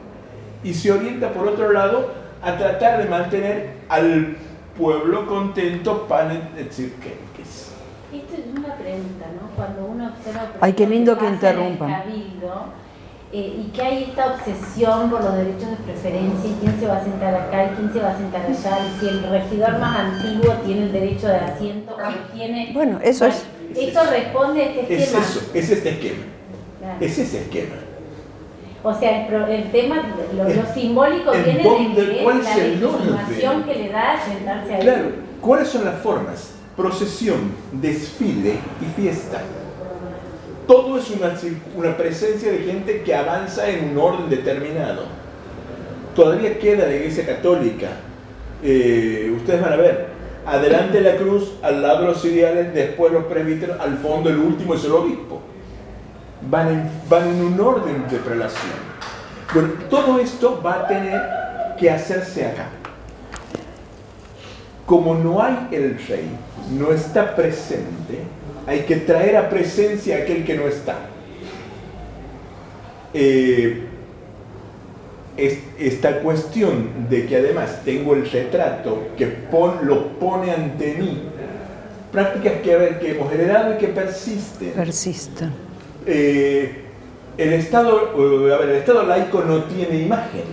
y 0.64 0.74
se 0.74 0.92
orienta, 0.92 1.32
por 1.32 1.48
otro 1.48 1.72
lado, 1.72 2.12
a 2.42 2.58
tratar 2.58 3.04
de 3.04 3.10
mantener 3.10 3.70
al 3.90 4.38
pueblo 4.78 5.26
contento, 5.26 6.08
panet 6.08 6.58
et 6.58 6.72
circenses. 6.72 7.74
Esto 8.14 8.36
es 8.36 8.58
una 8.58 8.76
pregunta, 8.76 9.26
¿no? 9.36 9.50
Cuando 9.56 9.86
uno 9.86 10.08
observa... 10.08 10.52
Ay, 10.62 10.74
qué 10.74 10.88
lindo 10.88 11.18
que 11.18 11.28
interrumpan. 11.28 12.04
Eh, 13.34 13.66
y 13.66 13.72
que 13.72 13.82
hay 13.82 14.04
esta 14.04 14.36
obsesión 14.36 15.10
por 15.10 15.22
los 15.22 15.36
derechos 15.36 15.70
de 15.72 15.76
preferencia 15.78 16.50
y 16.50 16.58
quién 16.62 16.80
se 16.80 16.88
va 16.88 16.96
a 16.96 17.04
sentar 17.04 17.36
acá 17.36 17.66
y 17.66 17.76
quién 17.76 17.92
se 17.92 18.00
va 18.00 18.12
a 18.12 18.18
sentar 18.18 18.42
allá 18.46 18.80
y 18.88 19.00
si 19.00 19.10
el 19.10 19.30
regidor 19.30 19.80
más 19.80 20.00
antiguo 20.00 20.54
tiene 20.66 20.84
el 20.84 20.92
derecho 20.94 21.28
de 21.28 21.36
asiento 21.36 21.94
o 21.94 22.34
tiene... 22.34 22.72
Bueno, 22.74 23.00
eso 23.04 23.26
es... 23.26 23.46
Esto 23.76 24.00
responde 24.10 24.62
a 24.62 24.66
este 24.68 24.82
esquema. 24.82 25.02
Es 25.02 25.30
eso, 25.30 25.52
es 25.54 25.70
este 25.70 25.90
esquema. 25.90 26.24
Es 27.02 27.20
ese 27.20 27.42
esquema. 27.42 27.76
O 28.88 28.94
sea, 28.94 29.28
el, 29.50 29.70
tema, 29.70 30.02
lo, 30.34 30.74
simbólico 30.74 31.34
viene 31.34 31.94
de 31.94 32.24
¿cuál 32.24 32.42
la 32.42 32.56
legitimación 32.56 33.64
que 33.64 33.76
le 33.76 33.90
da 33.90 34.14
a 34.14 34.26
sentarse 34.26 34.76
ahí. 34.76 34.82
Claro, 34.82 35.10
¿cuáles 35.42 35.68
son 35.68 35.84
las 35.84 35.96
formas? 35.96 36.54
Procesión, 36.78 37.52
desfile 37.74 38.54
y 38.82 38.86
fiesta. 38.96 39.42
Todo 40.68 41.00
es 41.00 41.12
una, 41.12 41.34
una 41.76 41.98
presencia 41.98 42.50
de 42.50 42.60
gente 42.60 43.02
que 43.02 43.14
avanza 43.14 43.70
en 43.70 43.90
un 43.90 43.98
orden 43.98 44.30
determinado. 44.30 45.04
Todavía 46.16 46.58
queda 46.58 46.88
la 46.88 46.96
Iglesia 46.96 47.26
Católica. 47.26 47.90
Eh, 48.64 49.34
ustedes 49.36 49.62
van 49.62 49.74
a 49.74 49.76
ver, 49.76 50.08
adelante 50.46 51.02
la 51.02 51.18
cruz, 51.18 51.56
al 51.62 51.82
lado 51.82 52.06
los 52.06 52.24
ideales, 52.24 52.74
después 52.74 53.12
los 53.12 53.26
presbíteros, 53.26 53.82
al 53.82 53.98
fondo 53.98 54.30
el 54.30 54.38
último 54.38 54.76
es 54.76 54.86
el 54.86 54.94
obispo 54.94 55.42
van 56.42 56.68
en, 56.70 56.92
van 57.10 57.28
en 57.28 57.42
un 57.42 57.60
orden 57.60 58.08
de 58.10 58.20
relación. 58.20 58.88
Bueno, 59.54 59.70
todo 59.90 60.20
esto 60.20 60.62
va 60.64 60.82
a 60.82 60.88
tener 60.88 61.22
que 61.80 61.90
hacerse 61.90 62.46
acá. 62.46 62.70
Como 64.86 65.16
no 65.16 65.42
hay 65.42 65.68
el 65.72 65.98
rey, 66.08 66.30
no 66.72 66.92
está 66.92 67.36
presente, 67.36 68.20
hay 68.66 68.82
que 68.82 68.98
traer 68.98 69.38
a 69.38 69.50
presencia 69.50 70.18
a 70.18 70.20
aquel 70.20 70.46
que 70.46 70.56
no 70.56 70.68
está. 70.68 70.96
Eh, 73.14 73.84
esta 75.78 76.20
cuestión 76.22 77.08
de 77.10 77.28
que 77.28 77.38
además 77.38 77.82
tengo 77.86 78.16
el 78.16 78.30
retrato 78.30 79.10
que 79.18 79.48
lo 79.84 80.08
pone 80.20 80.52
ante 80.52 80.96
mí, 80.96 81.24
prácticas 82.12 82.54
que, 82.64 82.98
que 83.00 83.12
hemos 83.12 83.32
heredado 83.32 83.76
y 83.76 83.78
que 83.78 83.88
persisten. 83.88 84.72
Persisten 84.72 85.67
eh, 86.08 86.84
el, 87.38 87.54
estado, 87.54 88.14
eh, 88.18 88.60
el 88.64 88.72
Estado 88.72 89.04
laico 89.04 89.42
no 89.42 89.64
tiene 89.64 90.00
imagen, 90.00 90.46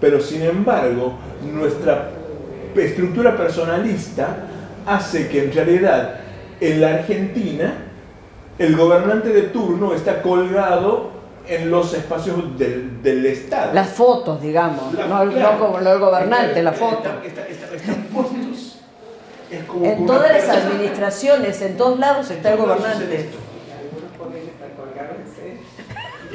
pero 0.00 0.20
sin 0.20 0.42
embargo 0.42 1.14
nuestra 1.52 2.10
estructura 2.76 3.36
personalista 3.36 4.36
hace 4.86 5.28
que 5.28 5.44
en 5.44 5.52
realidad 5.52 6.20
en 6.60 6.80
la 6.80 6.94
Argentina 6.94 7.74
el 8.58 8.76
gobernante 8.76 9.30
de 9.30 9.42
turno 9.42 9.94
está 9.94 10.22
colgado 10.22 11.10
en 11.48 11.70
los 11.70 11.92
espacios 11.92 12.36
del, 12.56 13.26
Estado. 13.26 13.74
Las 13.74 13.88
fotos, 13.88 14.40
digamos, 14.40 14.92
no, 14.92 15.58
como 15.58 15.78
el 15.78 15.98
gobernante, 15.98 16.62
la 16.62 16.72
foto. 16.72 17.10
están 17.24 18.02
puestos. 18.12 18.78
en 19.50 20.06
todas 20.06 20.32
las 20.32 20.48
administraciones, 20.48 21.60
en 21.60 21.76
todos 21.76 21.98
lados 21.98 22.30
está 22.30 22.52
el 22.52 22.58
gobernante. 22.58 23.28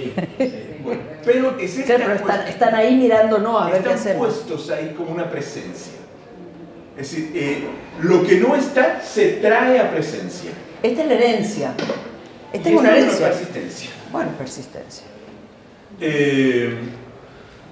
pero 1.26 1.58
es 1.60 1.78
están, 1.78 2.76
ahí 2.76 2.96
mirando, 2.96 3.40
no, 3.40 3.60
a 3.60 3.70
ver 3.70 3.84
qué 3.84 3.94
Están 3.94 4.18
puestos 4.18 4.70
ahí 4.70 4.94
como 4.96 5.12
una 5.12 5.30
presencia. 5.30 5.94
Es 6.98 7.12
decir, 7.12 7.32
eh, 7.34 7.64
lo 8.02 8.24
que 8.24 8.36
no 8.36 8.56
está 8.56 9.02
se 9.02 9.34
trae 9.34 9.80
a 9.80 9.92
presencia. 9.92 10.52
Esta 10.84 11.02
es 11.02 11.08
la 11.08 11.14
herencia. 11.14 11.74
Esta 12.52 12.70
es 12.70 12.76
una 12.76 12.92
herencia. 12.92 13.28
persistencia. 13.28 13.90
Bueno, 14.12 14.32
persistencia. 14.38 15.06
Eh, 16.02 16.74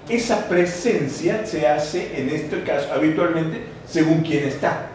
esa 0.08 0.48
presencia 0.48 1.44
se 1.44 1.66
hace, 1.66 2.20
en 2.20 2.30
este 2.30 2.62
caso, 2.62 2.92
habitualmente, 2.92 3.62
según 3.86 4.22
quién 4.22 4.44
está. 4.44 4.86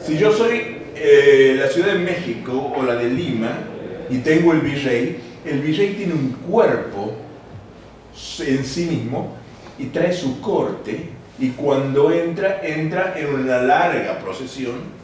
Si 0.00 0.16
yo 0.16 0.32
soy 0.32 0.78
eh, 0.96 1.56
la 1.58 1.68
Ciudad 1.68 1.92
de 1.94 1.98
México 1.98 2.72
o 2.74 2.82
la 2.82 2.94
de 2.94 3.08
Lima 3.10 3.58
y 4.08 4.18
tengo 4.18 4.52
el 4.52 4.60
virrey, 4.60 5.18
el 5.44 5.60
virrey 5.60 5.94
tiene 5.94 6.14
un 6.14 6.30
cuerpo 6.48 7.14
en 8.40 8.64
sí 8.64 8.86
mismo 8.86 9.34
y 9.78 9.86
trae 9.86 10.12
su 10.12 10.40
corte 10.40 11.10
y 11.38 11.50
cuando 11.50 12.12
entra, 12.12 12.60
entra 12.62 13.14
en 13.16 13.34
una 13.34 13.58
larga 13.62 14.18
procesión 14.18 15.02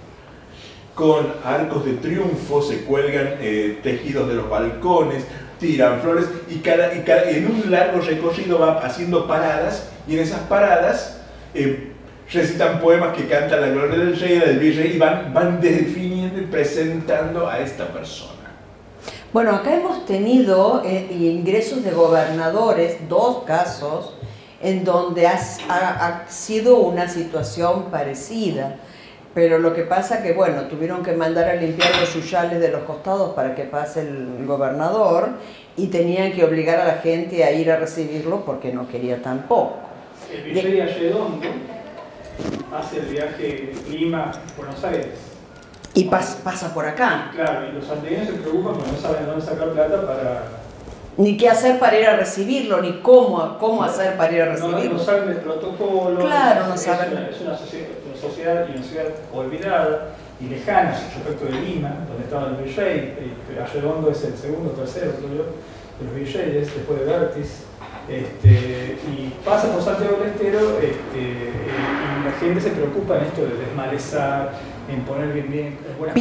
con 0.94 1.26
arcos 1.44 1.84
de 1.84 1.94
triunfo, 1.94 2.62
se 2.62 2.84
cuelgan 2.84 3.36
eh, 3.40 3.78
tejidos 3.82 4.28
de 4.28 4.34
los 4.34 4.50
balcones, 4.50 5.24
tiran 5.58 6.00
flores 6.00 6.26
y, 6.48 6.56
cada, 6.56 6.92
en 6.92 7.46
un 7.46 7.70
largo 7.70 8.00
recorrido 8.00 8.58
va 8.58 8.78
haciendo 8.80 9.26
paradas 9.26 9.90
y 10.06 10.14
en 10.14 10.20
esas 10.20 10.40
paradas 10.40 11.20
eh, 11.54 11.92
recitan 12.32 12.80
poemas 12.80 13.16
que 13.16 13.26
cantan 13.26 13.60
la 13.60 13.68
gloria 13.68 13.98
del 13.98 14.18
rey, 14.18 14.38
del 14.38 14.58
virrey 14.58 14.92
y 14.94 14.98
van, 14.98 15.32
van 15.32 15.60
definiendo 15.60 16.40
y 16.40 16.46
presentando 16.46 17.48
a 17.48 17.60
esta 17.60 17.88
persona. 17.88 18.37
Bueno, 19.30 19.50
acá 19.50 19.74
hemos 19.74 20.06
tenido 20.06 20.82
eh, 20.86 21.06
ingresos 21.10 21.84
de 21.84 21.90
gobernadores, 21.90 23.06
dos 23.10 23.44
casos, 23.44 24.14
en 24.62 24.84
donde 24.84 25.26
ha, 25.26 26.24
sido 26.28 26.78
una 26.78 27.08
situación 27.08 27.90
parecida. 27.90 28.76
Pero 29.34 29.58
lo 29.58 29.74
que 29.74 29.82
pasa 29.82 30.22
que, 30.22 30.32
bueno, 30.32 30.62
tuvieron 30.62 31.02
que 31.02 31.12
mandar 31.12 31.50
a 31.50 31.54
limpiar 31.56 31.94
los 32.00 32.14
yuyales 32.14 32.58
de 32.58 32.70
los 32.70 32.84
costados 32.84 33.34
para 33.34 33.54
que 33.54 33.64
pase 33.64 34.00
el 34.00 34.46
gobernador 34.46 35.28
y 35.76 35.88
tenían 35.88 36.32
que 36.32 36.42
obligar 36.42 36.80
a 36.80 36.86
la 36.86 36.94
gente 36.94 37.44
a 37.44 37.52
ir 37.52 37.70
a 37.70 37.76
recibirlo 37.76 38.46
porque 38.46 38.72
no 38.72 38.88
quería 38.88 39.22
tampoco. 39.22 39.76
El 40.32 40.42
virrey 40.52 40.80
Arredondo 40.80 41.46
hace 42.74 43.00
el 43.00 43.06
viaje 43.06 43.72
Lima-Buenos 43.90 44.82
Aires 44.84 45.37
Y 45.98 46.04
pasa 46.04 46.72
por 46.72 46.86
acá. 46.86 47.30
Claro, 47.34 47.68
y 47.68 47.72
los 47.72 47.84
santiagueños 47.86 48.28
se 48.28 48.34
preocupan 48.34 48.74
porque 48.74 48.92
no 48.92 48.98
saben 48.98 49.26
dónde 49.26 49.44
sacar 49.44 49.70
plata 49.70 50.06
para... 50.06 50.42
Ni 51.16 51.36
qué 51.36 51.48
hacer 51.48 51.80
para 51.80 51.98
ir 51.98 52.06
a 52.06 52.16
recibirlo, 52.16 52.80
ni 52.80 53.00
cómo, 53.00 53.58
cómo 53.58 53.82
hacer 53.82 54.16
para 54.16 54.32
ir 54.32 54.42
a 54.42 54.44
recibirlo. 54.46 54.84
No, 54.84 54.92
no 54.92 54.98
saben 54.98 55.28
el 55.30 55.38
protocolo. 55.38 56.20
Claro, 56.20 56.68
no 56.68 56.76
saben. 56.76 57.28
Es 57.28 57.40
una, 57.40 57.58
sociedad, 57.58 57.88
una 58.06 58.20
sociedad 58.20 58.66
y 58.68 58.78
una 58.78 59.40
olvidada 59.40 60.08
y 60.40 60.44
lejana 60.44 60.92
respecto 60.92 61.46
de 61.46 61.60
Lima, 61.60 61.90
donde 62.06 62.22
estaba 62.22 62.46
el 62.50 62.56
virrey, 62.64 63.34
Arredondo 63.60 64.10
es 64.10 64.24
el 64.24 64.36
segundo, 64.36 64.70
tercero, 64.70 65.12
creo 65.18 65.30
yo, 65.30 65.44
de 65.98 66.04
los 66.04 66.14
virreyes, 66.14 66.72
después 66.72 67.00
de 67.00 67.04
Bertis. 67.06 67.64
Este, 68.08 68.96
y 69.06 69.34
pasa 69.44 69.70
por 69.70 69.82
Santiago 69.82 70.16
del 70.18 70.30
Estero 70.30 70.78
este, 70.78 71.18
y 71.20 72.24
la 72.24 72.32
gente 72.40 72.60
se 72.60 72.70
preocupa 72.70 73.18
en 73.18 73.24
esto 73.24 73.42
de 73.42 73.56
desmalezar, 73.56 74.52
en 74.88 75.02
poner 75.02 75.32
bien, 75.32 75.50
bien 75.50 75.78
buenas. 75.98 76.14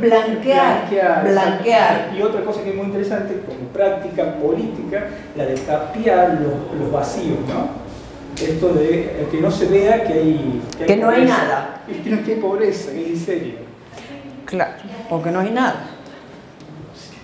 Blanquear, 0.00 0.90
blanquear, 0.90 1.24
blanquear. 1.24 2.14
Y 2.16 2.22
otra 2.22 2.44
cosa 2.44 2.62
que 2.62 2.70
es 2.70 2.76
muy 2.76 2.86
interesante 2.86 3.40
como 3.46 3.68
práctica 3.68 4.34
política, 4.34 5.08
la 5.36 5.46
de 5.46 5.54
tapiar 5.56 6.40
los, 6.40 6.78
los 6.78 6.92
vacíos, 6.92 7.38
¿no? 7.48 7.84
Esto 8.42 8.74
de 8.74 9.26
que 9.30 9.40
no 9.40 9.50
se 9.50 9.66
vea 9.66 10.04
que 10.04 10.12
hay... 10.12 10.62
Que, 10.78 10.86
que 10.86 10.96
no 10.96 11.08
hay 11.08 11.24
nada. 11.24 11.82
Que 12.04 12.10
no 12.10 12.16
hay 12.16 12.34
pobreza, 12.36 12.92
que 12.92 12.98
hay 12.98 13.10
miseria. 13.10 13.54
Claro, 14.46 14.72
porque 15.08 15.30
no 15.30 15.40
hay 15.40 15.50
nada. 15.50 15.90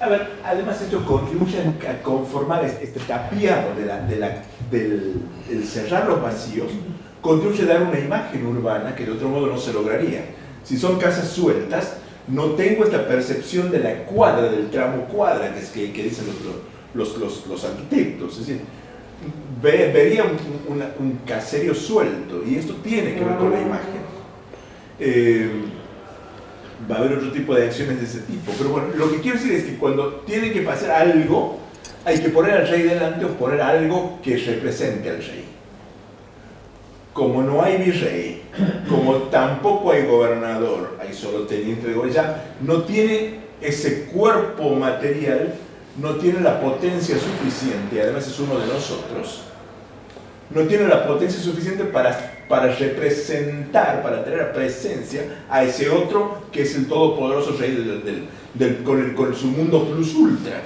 A 0.01 0.09
ver, 0.09 0.31
además 0.45 0.81
esto 0.81 1.05
contribuye 1.05 1.59
a 1.61 2.03
conformar 2.03 2.65
este, 2.65 2.85
este 2.85 3.01
tapiado 3.01 3.75
de 3.75 3.85
la, 3.85 4.01
de 4.01 4.17
la, 4.17 4.43
del 4.71 5.65
cerrar 5.65 6.07
los 6.07 6.23
vacíos, 6.23 6.69
contribuye 7.21 7.65
a 7.65 7.67
dar 7.67 7.83
una 7.83 7.99
imagen 7.99 8.47
urbana 8.47 8.95
que 8.95 9.05
de 9.05 9.13
otro 9.13 9.29
modo 9.29 9.47
no 9.49 9.59
se 9.59 9.73
lograría. 9.73 10.25
Si 10.65 10.79
son 10.79 10.99
casas 10.99 11.29
sueltas, 11.29 11.95
no 12.29 12.51
tengo 12.51 12.85
esta 12.85 13.07
percepción 13.07 13.71
de 13.71 13.81
la 13.81 14.05
cuadra, 14.05 14.51
del 14.51 14.71
tramo 14.71 15.05
cuadra 15.05 15.53
que, 15.53 15.61
es 15.61 15.69
que, 15.71 15.93
que 15.93 16.05
dicen 16.05 16.27
los, 16.95 17.19
los, 17.19 17.47
los, 17.47 17.65
arquitectos. 17.65 18.39
Es 18.39 18.47
decir, 18.47 18.63
vería 19.63 20.25
un, 20.25 20.83
un, 20.99 21.19
caserio 21.27 21.75
suelto 21.75 22.43
y 22.47 22.57
esto 22.57 22.75
tiene 22.83 23.15
que 23.15 23.25
ver 23.25 23.37
con 23.37 23.51
la 23.51 23.61
imagen. 23.61 24.01
Eh, 24.99 25.51
va 26.91 26.97
a 26.97 26.99
haber 26.99 27.15
otro 27.15 27.33
tipo 27.33 27.55
de 27.55 27.65
acciones 27.65 27.99
de 27.99 28.05
ese 28.07 28.21
tipo. 28.21 28.53
Pero 28.57 28.71
bueno, 28.71 28.89
lo 28.97 29.11
que 29.11 29.21
quiero 29.21 29.39
decir 29.39 29.53
es 29.55 29.65
que 29.65 29.77
cuando 29.77 30.23
tiene 30.27 30.53
que 30.53 30.63
pasar 30.63 30.91
algo, 30.91 31.59
hay 32.05 32.19
que 32.21 32.29
poner 32.31 32.53
al 32.53 32.69
rey 32.69 32.83
delante 32.83 33.25
o 33.25 33.29
poner 33.31 33.61
algo 33.61 34.19
que 34.23 34.37
represente 34.37 35.11
al 35.11 35.19
rey. 35.19 35.50
Como 37.13 37.43
no 37.43 37.63
hay 37.63 37.79
virrey, 37.79 38.43
como 38.89 39.15
tampoco 39.31 39.93
hay 39.93 40.07
gobernador, 40.07 40.97
hay 41.01 41.13
solo 41.13 41.41
teniente 41.41 41.89
de 41.89 41.95
gobierno, 41.95 42.35
no 42.61 42.83
tiene 42.83 43.41
ese 43.61 44.05
cuerpo 44.05 44.71
material, 44.71 45.55
no 45.99 46.15
tiene 46.17 46.41
la 46.41 46.61
potencia 46.61 47.17
suficiente, 47.19 48.01
además 48.01 48.27
es 48.29 48.39
uno 48.39 48.59
de 48.59 48.67
nosotros, 48.67 49.43
no 50.51 50.63
tiene 50.63 50.87
la 50.87 51.07
potencia 51.07 51.41
suficiente 51.41 51.85
para, 51.85 52.45
para 52.49 52.75
representar, 52.75 54.03
para 54.03 54.25
tener 54.25 54.53
presencia 54.53 55.23
a 55.49 55.65
ese 55.65 55.91
otro 55.91 56.43
que 56.53 56.63
es 56.63 56.75
el 56.77 56.87
todopoderoso 56.87 57.57
rey 57.59 58.29
con, 58.85 59.15
con 59.15 59.35
su 59.35 59.49
mundo 59.49 59.85
plus 59.87 60.15
ultra. 60.15 60.63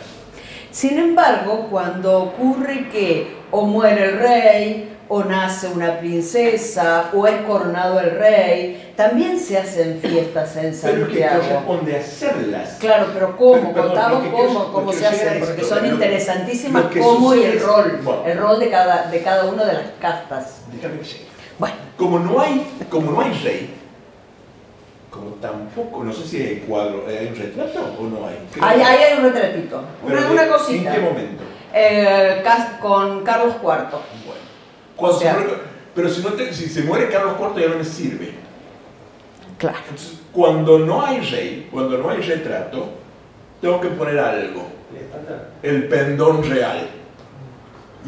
Sin 0.70 0.98
embargo, 0.98 1.68
cuando 1.70 2.22
ocurre 2.22 2.88
que 2.90 3.36
o 3.50 3.64
muere 3.64 4.10
el 4.10 4.18
rey, 4.18 4.93
o 5.14 5.22
nace 5.22 5.68
una 5.68 6.00
princesa, 6.00 7.10
o 7.12 7.24
es 7.24 7.42
coronado 7.42 8.00
el 8.00 8.18
rey, 8.18 8.92
también 8.96 9.38
se 9.38 9.56
hacen 9.56 10.00
fiestas 10.00 10.56
en 10.56 10.74
Santiago. 10.74 11.06
Pero 11.08 11.40
que 11.40 11.48
corresponde 11.48 11.96
hacerlas. 11.96 12.76
Claro, 12.80 13.06
pero 13.14 13.36
¿cómo? 13.36 13.72
Contamos 13.72 14.24
cómo, 14.32 14.72
cómo 14.72 14.92
se 14.92 15.06
hacen, 15.06 15.38
porque 15.38 15.62
son 15.62 15.86
interesantísimas 15.86 16.86
cómo 17.00 17.32
y 17.32 17.44
el 17.44 17.60
rol, 17.60 18.00
el 18.26 18.38
rol 18.38 18.58
de 18.58 18.70
cada, 18.70 19.08
de 19.08 19.22
cada 19.22 19.44
una 19.44 19.64
de 19.64 19.74
las 19.74 19.90
castas. 20.00 20.62
Déjame 20.72 20.98
que 20.98 21.26
Bueno. 21.60 21.76
Como 21.96 22.18
no 22.18 22.40
hay, 22.40 22.66
como 22.90 23.12
no 23.12 23.20
hay 23.20 23.32
rey, 23.34 23.70
como 25.10 25.30
tampoco, 25.34 26.02
no 26.02 26.12
sé 26.12 26.26
si 26.26 26.42
hay 26.42 26.56
cuadro, 26.66 27.04
¿hay 27.06 27.28
un 27.28 27.36
retrato 27.36 27.94
o 28.00 28.02
no 28.02 28.26
hay? 28.26 28.36
Ahí 28.60 28.82
hay, 28.82 29.02
hay, 29.04 29.18
un 29.18 29.32
retratito, 29.32 29.80
una, 30.02 30.28
una, 30.28 30.48
cosita. 30.48 30.92
¿En 30.92 31.00
qué 31.00 31.08
momento? 31.08 31.44
Eh, 31.72 32.42
con 32.80 33.24
Carlos 33.24 33.54
IV 33.62 33.98
pero 35.94 36.08
si, 36.08 36.22
no 36.22 36.30
si 36.52 36.68
se 36.68 36.82
muere 36.82 37.08
Carlos 37.08 37.36
IV 37.38 37.60
ya 37.60 37.68
no 37.68 37.74
le 37.76 37.84
sirve. 37.84 38.44
Claro. 39.58 39.78
cuando 40.32 40.80
no 40.80 41.04
hay 41.04 41.20
rey, 41.20 41.68
cuando 41.70 41.96
no 41.98 42.10
hay 42.10 42.20
retrato, 42.20 42.88
tengo 43.60 43.80
que 43.80 43.88
poner 43.88 44.18
algo. 44.18 44.66
El 45.62 45.88
pendón 45.88 46.42
real. 46.42 46.88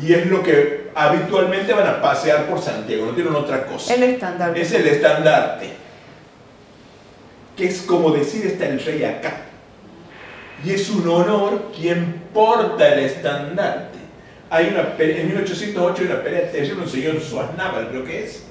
Y 0.02 0.12
es 0.12 0.26
lo 0.26 0.42
que 0.42 0.90
habitualmente 0.94 1.72
van 1.72 1.86
a 1.86 2.02
pasear 2.02 2.46
por 2.46 2.60
Santiago, 2.60 3.06
no 3.06 3.12
tienen 3.12 3.34
otra 3.34 3.66
cosa. 3.66 3.94
El 3.94 4.02
estandarte. 4.02 4.60
Es 4.60 4.72
el 4.72 4.86
estandarte. 4.86 5.70
Que 7.56 7.66
es 7.66 7.82
como 7.82 8.10
decir 8.10 8.46
está 8.46 8.66
el 8.66 8.84
rey 8.84 9.04
acá. 9.04 9.42
Y 10.64 10.72
es 10.72 10.90
un 10.90 11.08
honor 11.08 11.70
quien 11.74 12.24
porta 12.34 12.88
el 12.94 13.00
estandarte. 13.00 13.95
Hay 14.48 14.68
una, 14.68 14.94
en 14.98 15.26
1808 15.28 16.02
hay 16.02 16.06
una 16.06 16.22
pelea 16.22 16.50
terrible, 16.52 16.82
un 16.82 16.88
señor 16.88 17.20
Suaznaval 17.20 17.88
creo 17.88 18.04
que 18.04 18.24
es, 18.24 18.44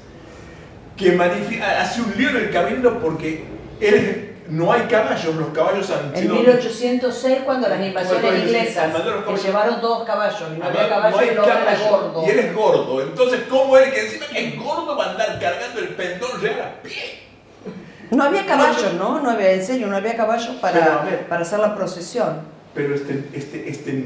que 0.98 1.18
hace 1.62 2.02
un 2.02 2.14
lío 2.18 2.30
en 2.30 2.38
el 2.38 2.52
cabildo 2.52 3.00
porque 3.00 3.46
él, 3.80 4.36
no 4.50 4.72
hay 4.72 4.82
caballos, 4.84 5.36
los 5.36 5.48
caballos 5.50 5.90
han 5.90 6.16
sido... 6.16 6.36
En 6.36 6.42
1806 6.42 7.40
cuando 7.46 7.68
las 7.70 7.82
invasiones 7.82 8.44
inglesas, 8.44 8.94
que 8.94 9.38
llevaron 9.38 9.82
todos 9.82 10.06
caballos 10.06 10.44
y 10.56 10.60
no 10.60 10.66
había 10.66 10.90
caballos 10.90 11.22
y 11.24 11.30
el 11.30 11.40
hombre 11.40 11.54
era 11.54 11.90
gordo. 11.90 12.24
Y 12.26 12.30
él 12.30 12.40
es 12.40 12.56
gordo, 12.56 13.02
entonces 13.02 13.42
¿cómo 13.50 13.78
es 13.78 13.94
que 13.94 14.02
encima 14.02 14.26
que 14.28 14.48
es 14.48 14.58
gordo 14.58 14.98
va 14.98 15.06
a 15.06 15.12
andar 15.12 15.40
cargando 15.40 15.80
el 15.80 15.90
pendón 15.90 16.42
real 16.42 16.62
a 16.62 16.82
pie? 16.82 17.26
No 18.12 18.24
había 18.24 18.46
caballos, 18.46 18.94
¿no? 18.94 19.20
No 19.22 19.32
había, 19.32 19.52
en 19.52 19.66
serio, 19.66 19.88
no 19.88 19.96
había 19.96 20.16
caballos 20.16 20.56
para, 20.62 21.26
para 21.28 21.42
hacer 21.42 21.60
la 21.60 21.76
procesión. 21.76 22.42
Pero 22.74 22.94
este, 22.94 23.26
este, 23.34 23.70
este 23.70 24.06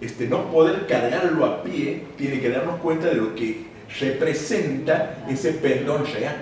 este, 0.00 0.26
no 0.26 0.50
poder 0.50 0.86
cargarlo 0.86 1.44
a 1.44 1.62
pie, 1.62 2.04
tiene 2.16 2.40
que 2.40 2.50
darnos 2.50 2.80
cuenta 2.80 3.08
de 3.08 3.14
lo 3.14 3.34
que 3.34 3.66
representa 4.00 5.24
ese 5.28 5.52
perdón 5.52 6.04
real. 6.12 6.36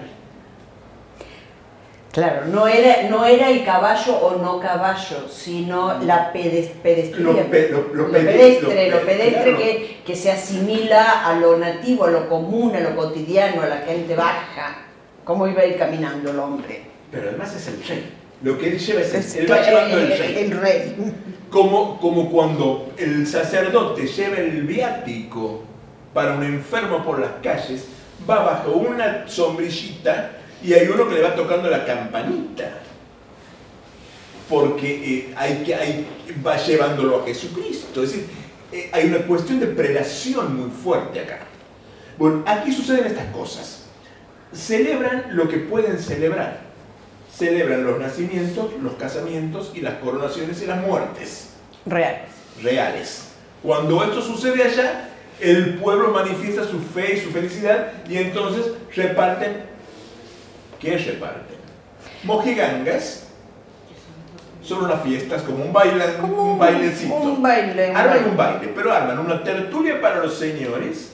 Claro, 2.12 2.46
no 2.46 2.66
era, 2.66 3.10
no 3.10 3.26
era 3.26 3.50
el 3.50 3.62
caballo 3.62 4.16
o 4.16 4.38
no 4.42 4.58
caballo, 4.58 5.28
sino 5.28 6.02
la 6.02 6.32
pedestre, 6.32 7.04
lo, 7.18 7.34
pedestre, 7.34 8.88
lo 8.90 9.00
pedestre 9.04 9.56
que, 9.56 10.00
que, 10.02 10.16
se 10.16 10.32
asimila 10.32 11.26
a 11.26 11.38
lo 11.38 11.58
nativo, 11.58 12.04
a 12.04 12.10
lo 12.10 12.26
común, 12.26 12.74
a 12.74 12.80
lo 12.80 12.96
cotidiano, 12.96 13.60
a 13.60 13.66
la 13.66 13.78
gente 13.78 14.16
baja. 14.16 14.78
¿Cómo 15.24 15.46
iba 15.46 15.60
a 15.60 15.66
ir 15.66 15.76
caminando 15.76 16.30
el 16.30 16.38
hombre? 16.38 16.84
Pero 17.12 17.28
además 17.28 17.54
es 17.54 17.68
el 17.68 17.84
rey. 17.84 18.10
Lo 18.42 18.59
que 18.59 18.68
él 18.68 18.79
lleva 18.79 19.01
es, 19.01 19.35
el, 19.35 19.44
él 19.44 19.51
va 19.51 19.62
llevando 19.62 19.99
el, 19.99 20.18
rey. 20.18 20.37
El 20.38 20.61
rey. 20.61 20.96
Como, 21.51 21.99
como 22.01 22.31
cuando 22.31 22.92
el 22.99 23.27
sacerdote 23.27 24.07
lleva 24.07 24.37
el 24.37 24.62
viático 24.62 25.62
para 26.12 26.35
un 26.35 26.42
enfermo 26.42 27.03
por 27.05 27.18
las 27.18 27.31
calles, 27.42 27.87
va 28.29 28.42
bajo 28.42 28.72
una 28.72 29.27
sombrillita 29.27 30.33
y 30.62 30.72
hay 30.75 30.88
uno 30.88 31.09
que 31.09 31.14
le 31.14 31.22
va 31.22 31.35
tocando 31.35 31.70
la 31.70 31.85
campanita. 31.85 32.70
Porque 34.49 34.88
eh, 35.18 35.35
hay 35.37 35.62
que, 35.64 35.75
hay, 35.75 36.07
va 36.46 36.57
llevándolo 36.57 37.22
a 37.22 37.25
Jesucristo. 37.25 38.03
Es 38.03 38.12
decir, 38.12 38.27
eh, 38.72 38.90
hay 38.92 39.07
una 39.07 39.18
cuestión 39.18 39.61
de 39.61 39.66
prelación 39.66 40.57
muy 40.57 40.70
fuerte 40.70 41.20
acá. 41.20 41.40
Bueno, 42.18 42.44
aquí 42.46 42.70
suceden 42.72 43.07
estas 43.07 43.27
cosas. 43.33 43.87
Celebran 44.53 45.29
lo 45.31 45.49
que 45.49 45.59
pueden 45.59 45.99
celebrar 45.99 46.65
celebran 47.37 47.85
los 47.85 47.99
nacimientos, 47.99 48.70
los 48.83 48.94
casamientos 48.94 49.72
y 49.75 49.81
las 49.81 49.94
coronaciones 49.94 50.62
y 50.62 50.66
las 50.66 50.81
muertes. 50.81 51.51
Reales. 51.85 52.31
Reales. 52.62 53.29
Cuando 53.62 54.03
esto 54.03 54.22
sucede 54.22 54.62
allá, 54.62 55.11
el 55.40 55.75
pueblo 55.75 56.11
manifiesta 56.11 56.64
su 56.64 56.81
fe 56.81 57.16
y 57.16 57.20
su 57.20 57.31
felicidad 57.31 57.92
y 58.09 58.16
entonces 58.16 58.72
reparten. 58.94 59.64
¿Qué 60.81 60.96
reparten? 60.96 61.57
Mojigangas 62.25 63.25
son 64.62 64.85
unas 64.85 65.03
fiestas 65.03 65.42
como 65.42 65.64
un 65.64 65.72
baile, 65.72 66.05
un, 66.22 66.59
bailecito. 66.59 67.14
Un 67.14 67.42
baile. 67.42 67.92
arman 67.94 68.31
un 68.31 68.37
baile, 68.37 68.72
pero 68.75 68.92
arman 68.92 69.18
una 69.18 69.44
tertulia 69.44 70.01
para 70.01 70.22
los 70.22 70.35
señores 70.35 71.12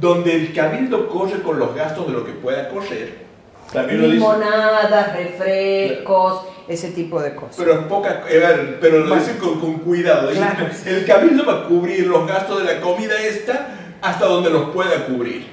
donde 0.00 0.34
el 0.34 0.54
cabildo 0.54 1.08
corre 1.08 1.42
con 1.42 1.58
los 1.58 1.74
gastos 1.74 2.06
de 2.06 2.12
lo 2.12 2.24
que 2.24 2.32
pueda 2.32 2.68
correr 2.70 3.27
Limonadas, 3.74 5.14
refrescos, 5.14 6.42
ese 6.68 6.90
tipo 6.92 7.20
de 7.20 7.34
cosas. 7.34 7.56
Pero 7.58 7.88
poca, 7.88 8.24
eh, 8.28 8.78
pero 8.80 9.00
lo 9.00 9.14
dicen 9.14 9.36
con, 9.38 9.78
cuidado. 9.80 10.30
El 10.30 11.06
cabildo 11.06 11.44
va 11.44 11.60
a 11.60 11.64
cubrir 11.64 12.06
los 12.06 12.26
gastos 12.26 12.58
de 12.64 12.74
la 12.74 12.80
comida 12.80 13.14
esta 13.20 13.68
hasta 14.00 14.26
donde 14.26 14.50
los 14.50 14.70
pueda 14.70 15.06
cubrir. 15.06 15.46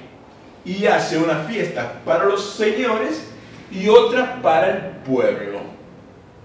Y 0.64 0.86
hace 0.86 1.18
una 1.18 1.40
fiesta 1.40 2.02
para 2.06 2.26
los 2.26 2.56
señores 2.56 3.28
y 3.72 3.88
otra 3.88 4.42
para 4.42 4.70
el 4.70 4.78
pueblo. 5.06 5.60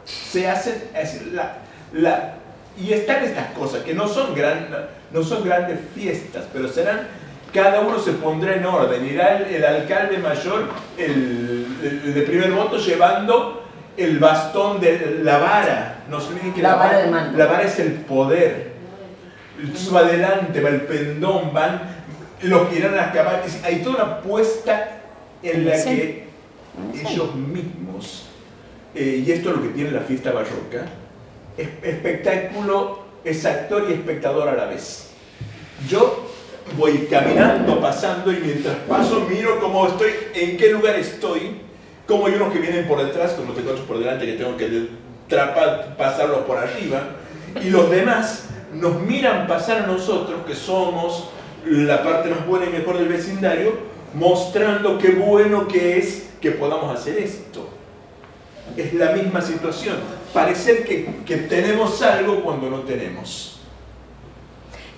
se 0.05 0.49
hacen, 0.49 0.91
la, 1.33 1.59
la, 1.93 2.35
y 2.79 2.93
están 2.93 3.25
estas 3.25 3.53
cosas 3.53 3.83
que 3.83 3.95
no 3.95 4.09
son, 4.09 4.35
gran, 4.35 4.69
no 5.13 5.23
son 5.23 5.45
grandes 5.45 5.79
fiestas, 5.95 6.45
pero 6.53 6.69
serán, 6.69 7.09
cada 7.53 7.81
uno 7.81 7.99
se 7.99 8.13
pondrá 8.13 8.55
en 8.55 8.65
orden, 8.65 9.07
irá 9.07 9.39
el, 9.39 9.65
alcalde 9.65 10.19
mayor, 10.19 10.69
el, 10.97 12.15
de 12.15 12.23
primer 12.23 12.53
voto, 12.53 12.79
llevando 12.79 13.65
el 13.97 14.19
bastón 14.19 14.81
de 14.81 15.21
la 15.23 15.39
vara, 15.39 16.05
no 16.09 16.21
se 16.21 16.35
que 16.53 16.63
la, 16.63 16.75
vara, 16.77 17.07
la 17.07 17.47
vara 17.47 17.63
es 17.63 17.79
el 17.79 17.93
poder, 17.93 18.71
su 19.75 19.97
adelante 19.97 20.61
va 20.61 20.71
el 20.71 20.83
pendón, 20.83 21.53
van 21.53 21.83
los 22.43 22.69
que 22.69 22.79
irán 22.79 22.99
a 22.99 23.07
acabar, 23.07 23.43
hay 23.65 23.83
toda 23.83 24.05
una 24.05 24.15
apuesta 24.15 25.01
en 25.43 25.67
la 25.67 25.85
que 25.85 26.29
ellos 26.95 27.35
mismos, 27.35 28.29
eh, 28.95 29.23
y 29.27 29.31
esto 29.31 29.51
es 29.51 29.57
lo 29.57 29.63
que 29.63 29.69
tiene 29.71 29.91
la 29.91 30.01
fiesta 30.01 30.33
barroca, 30.33 30.87
es 31.57 31.69
espectáculo 31.83 33.11
es 33.25 33.45
actor 33.45 33.87
y 33.89 33.95
espectador 33.95 34.49
a 34.49 34.55
la 34.55 34.67
vez. 34.67 35.11
Yo 35.89 36.30
voy 36.77 37.07
caminando, 37.11 37.81
pasando, 37.81 38.33
y 38.33 38.37
mientras 38.37 38.77
paso 38.89 39.27
miro 39.29 39.61
cómo 39.61 39.87
estoy, 39.87 40.11
en 40.35 40.57
qué 40.57 40.71
lugar 40.73 40.97
estoy, 40.97 41.61
cómo 42.07 42.27
hay 42.27 42.35
unos 42.35 42.53
que 42.53 42.59
vienen 42.59 42.87
por 42.87 43.05
detrás, 43.05 43.33
como 43.33 43.53
tengo 43.53 43.71
otros 43.71 43.87
por 43.87 43.99
delante 43.99 44.27
que 44.27 44.35
tengo 44.35 44.57
que 44.57 44.89
trapar, 45.29 45.97
pasarlos 45.97 46.41
por 46.41 46.59
arriba, 46.59 47.03
y 47.63 47.71
los 47.71 47.91
demás 47.91 48.49
nos 48.73 49.01
miran 49.01 49.47
pasar 49.47 49.83
a 49.83 49.87
nosotros, 49.87 50.41
que 50.47 50.55
somos 50.55 51.29
la 51.67 52.03
parte 52.03 52.31
más 52.31 52.47
buena 52.47 52.67
y 52.67 52.71
mejor 52.71 52.99
del 52.99 53.09
vecindario, 53.09 53.73
mostrando 54.15 54.99
qué 54.99 55.11
bueno 55.11 55.69
que 55.69 55.99
es 55.99 56.31
que 56.41 56.53
podamos 56.53 56.97
hacer 56.99 57.19
esto. 57.19 57.69
Es 58.77 58.95
la 58.95 59.13
misma 59.13 59.41
situación. 59.41 59.97
Parecer 60.33 60.85
que, 60.85 61.23
que 61.27 61.37
tenemos 61.37 62.01
algo 62.03 62.43
cuando 62.43 62.71
no 62.71 62.81
tenemos. 62.81 63.60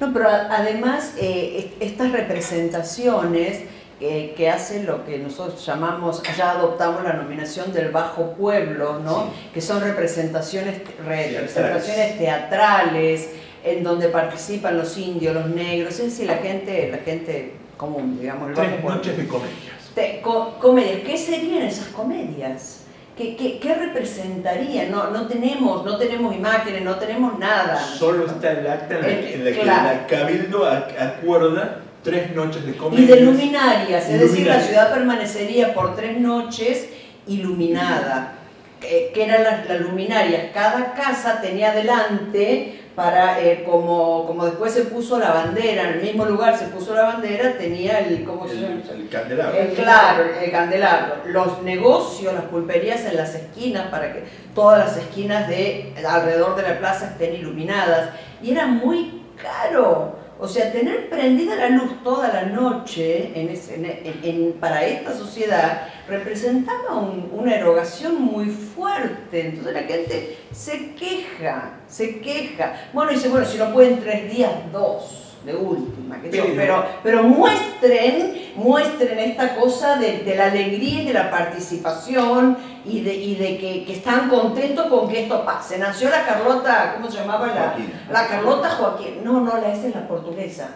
No, 0.03 0.13
pero 0.13 0.29
además 0.29 1.15
eh, 1.17 1.77
estas 1.79 2.11
representaciones 2.11 3.61
eh, 4.01 4.35
que 4.37 4.51
hacen 4.51 4.85
lo 4.85 5.07
que 5.07 5.17
nosotros 5.19 5.65
llamamos, 5.65 6.21
allá 6.29 6.51
adoptamos 6.51 7.05
la 7.05 7.13
nominación 7.13 7.73
del 7.73 7.93
bajo 7.93 8.33
pueblo, 8.33 8.99
¿no? 8.99 9.31
Que 9.55 9.61
son 9.61 9.81
representaciones, 9.81 10.81
representaciones 11.07 12.19
teatrales, 12.19 13.29
en 13.63 13.85
donde 13.85 14.09
participan 14.09 14.77
los 14.77 14.99
indios, 14.99 15.37
los 15.37 15.47
negros, 15.47 15.93
es 16.01 16.07
decir, 16.07 16.27
la 16.27 16.39
gente, 16.39 16.91
la 16.91 16.99
gente 16.99 17.53
común, 17.77 18.19
digamos. 18.21 18.49
El 18.49 18.55
Tres 18.57 18.83
noches 18.83 19.17
de 19.17 19.29
comedias. 19.29 20.59
comedias. 20.61 21.01
¿Qué 21.07 21.17
serían 21.17 21.63
esas 21.63 21.87
comedias? 21.87 22.81
¿Qué, 23.17 23.37
qué, 23.37 23.59
qué 23.59 23.75
representarían? 23.75 24.91
No, 24.91 25.11
no, 25.11 25.27
tenemos, 25.27 25.85
no 25.85 25.99
tenemos 25.99 26.35
imágenes, 26.35 26.83
no 26.83 26.97
tenemos 26.97 27.39
nada. 27.39 27.77
Solo 27.77 28.27
está 28.27 28.53
el 28.53 28.67
acta 28.67 28.99
en 29.01 29.45
la, 29.45 29.51
que 29.51 29.65
la 29.65 30.07
Cabildo 30.07 30.67
acuerda 30.67 31.83
tres 32.03 32.35
noches 32.35 32.65
de 32.65 32.75
comedias. 32.75 33.11
Y 33.11 33.13
de 33.13 33.21
luminarias, 33.21 34.09
es 34.09 34.21
decir, 34.21 34.47
la 34.47 34.61
ciudad 34.61 34.93
permanecería 34.95 35.75
por 35.75 35.95
tres 35.95 36.19
noches 36.19 36.89
iluminada. 37.27 38.35
Que, 38.81 39.13
eran 39.15 39.45
las, 39.45 39.69
las 39.69 39.81
luminarias. 39.81 40.51
Cada 40.53 40.95
casa 40.95 41.41
tenía 41.41 41.73
delante 41.73 42.82
para, 42.95 43.41
eh, 43.41 43.65
como, 43.65 44.27
como 44.27 44.45
después 44.45 44.73
se 44.73 44.83
puso 44.83 45.19
la 45.19 45.31
bandera, 45.31 45.89
en 45.89 45.95
el 45.95 46.03
mismo 46.03 46.25
lugar 46.27 46.59
se 46.59 46.67
puso 46.67 46.95
la 46.95 47.05
bandera, 47.05 47.57
tenía 47.57 48.01
el, 48.01 48.25
¿cómo 48.25 48.47
se 48.47 48.57
llama? 48.57 48.83
El 48.93 49.09
candelabro. 49.09 49.59
El, 49.59 49.73
claro, 49.73 50.25
el 50.43 50.51
candelabro. 50.51 51.15
Los 51.27 51.63
negocios, 51.63 52.35
las 52.35 52.45
pulperías 52.45 53.05
en 53.07 53.17
las 53.17 53.35
esquinas, 53.35 53.89
para 53.89 54.13
que 54.13 54.25
todas 54.55 54.79
las 54.79 54.97
esquinas 54.97 55.49
de 55.49 55.95
alrededor 56.07 56.55
de 56.57 56.63
la 56.63 56.79
plaza 56.79 57.07
estén 57.07 57.35
iluminadas. 57.35 58.11
Y 58.43 58.53
era 58.53 58.67
muy 58.67 59.23
caro. 59.41 60.22
O 60.43 60.49
sea, 60.49 60.73
tener 60.73 61.09
prendida 61.09 61.55
la 61.55 61.69
luz 61.69 62.03
toda 62.03 62.27
la 62.27 62.43
noche 62.47 63.31
en 63.37 64.53
para 64.59 64.85
esta 64.85 65.17
sociedad 65.17 65.87
representaba 66.09 66.99
una 67.31 67.55
erogación 67.55 68.21
muy 68.21 68.47
fuerte. 68.47 69.47
Entonces 69.47 69.73
la 69.73 69.85
gente 69.85 70.39
se 70.51 70.97
queja, 70.97 71.79
se 71.87 72.19
queja. 72.19 72.75
Bueno, 72.93 73.13
dice, 73.13 73.29
bueno, 73.29 73.47
si 73.47 73.57
no 73.57 73.73
pueden 73.73 74.01
tres 74.01 74.35
días, 74.35 74.51
dos 74.73 75.32
de 75.45 75.57
última, 75.57 76.19
pero, 76.31 76.87
pero, 77.03 77.23
muestren, 77.25 78.53
muestren 78.55 79.19
esta 79.19 79.57
cosa 79.57 79.97
de, 79.97 80.35
la 80.37 80.47
alegría 80.47 81.03
y 81.03 81.07
de 81.07 81.13
la 81.13 81.31
participación 81.31 82.57
y 82.85 83.01
de, 83.01 83.15
y 83.15 83.35
de 83.35 83.59
que, 83.59 83.93
están 83.93 84.29
contentos 84.29 84.87
con 84.87 85.09
que 85.09 85.23
esto 85.23 85.45
pase. 85.45 85.79
Nació 85.79 86.11
la 86.11 86.25
Carlota, 86.25 86.95
¿cómo 86.95 87.11
se 87.11 87.19
llamaba? 87.19 87.49
La, 87.49 87.77
la 88.11 88.29
Carlota 88.29 88.71
Joaquín. 88.71 89.25
No, 89.25 89.41
no, 89.41 89.61
la, 89.61 89.73
esa 89.73 89.89
es 89.89 89.95
la 89.95 90.07
portuguesa. 90.07 90.71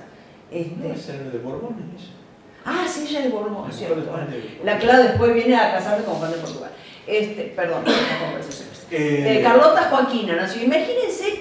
Este. 0.51 0.89
No, 0.89 0.95
es 0.95 1.07
de 1.07 1.39
Borbón, 1.39 1.77
Ah, 2.65 2.85
sí, 2.89 3.07
ella 3.09 3.21
es 3.21 3.25
de 3.27 3.31
Borbón, 3.31 3.73
cierto. 3.73 4.03
La 4.65 4.79
Clara 4.79 4.99
después 5.05 5.33
viene 5.33 5.55
a 5.55 5.73
casarse 5.73 6.05
con 6.05 6.15
Juan 6.17 6.33
de 6.33 6.39
Portugal. 6.39 6.71
Este, 7.07 7.45
perdón, 7.55 7.85
conversaciones. 8.21 8.87
Eh, 8.91 9.41
Carlota 9.43 9.89
Joaquina 9.89 10.35
nació. 10.37 10.65
Imagínense 10.65 11.36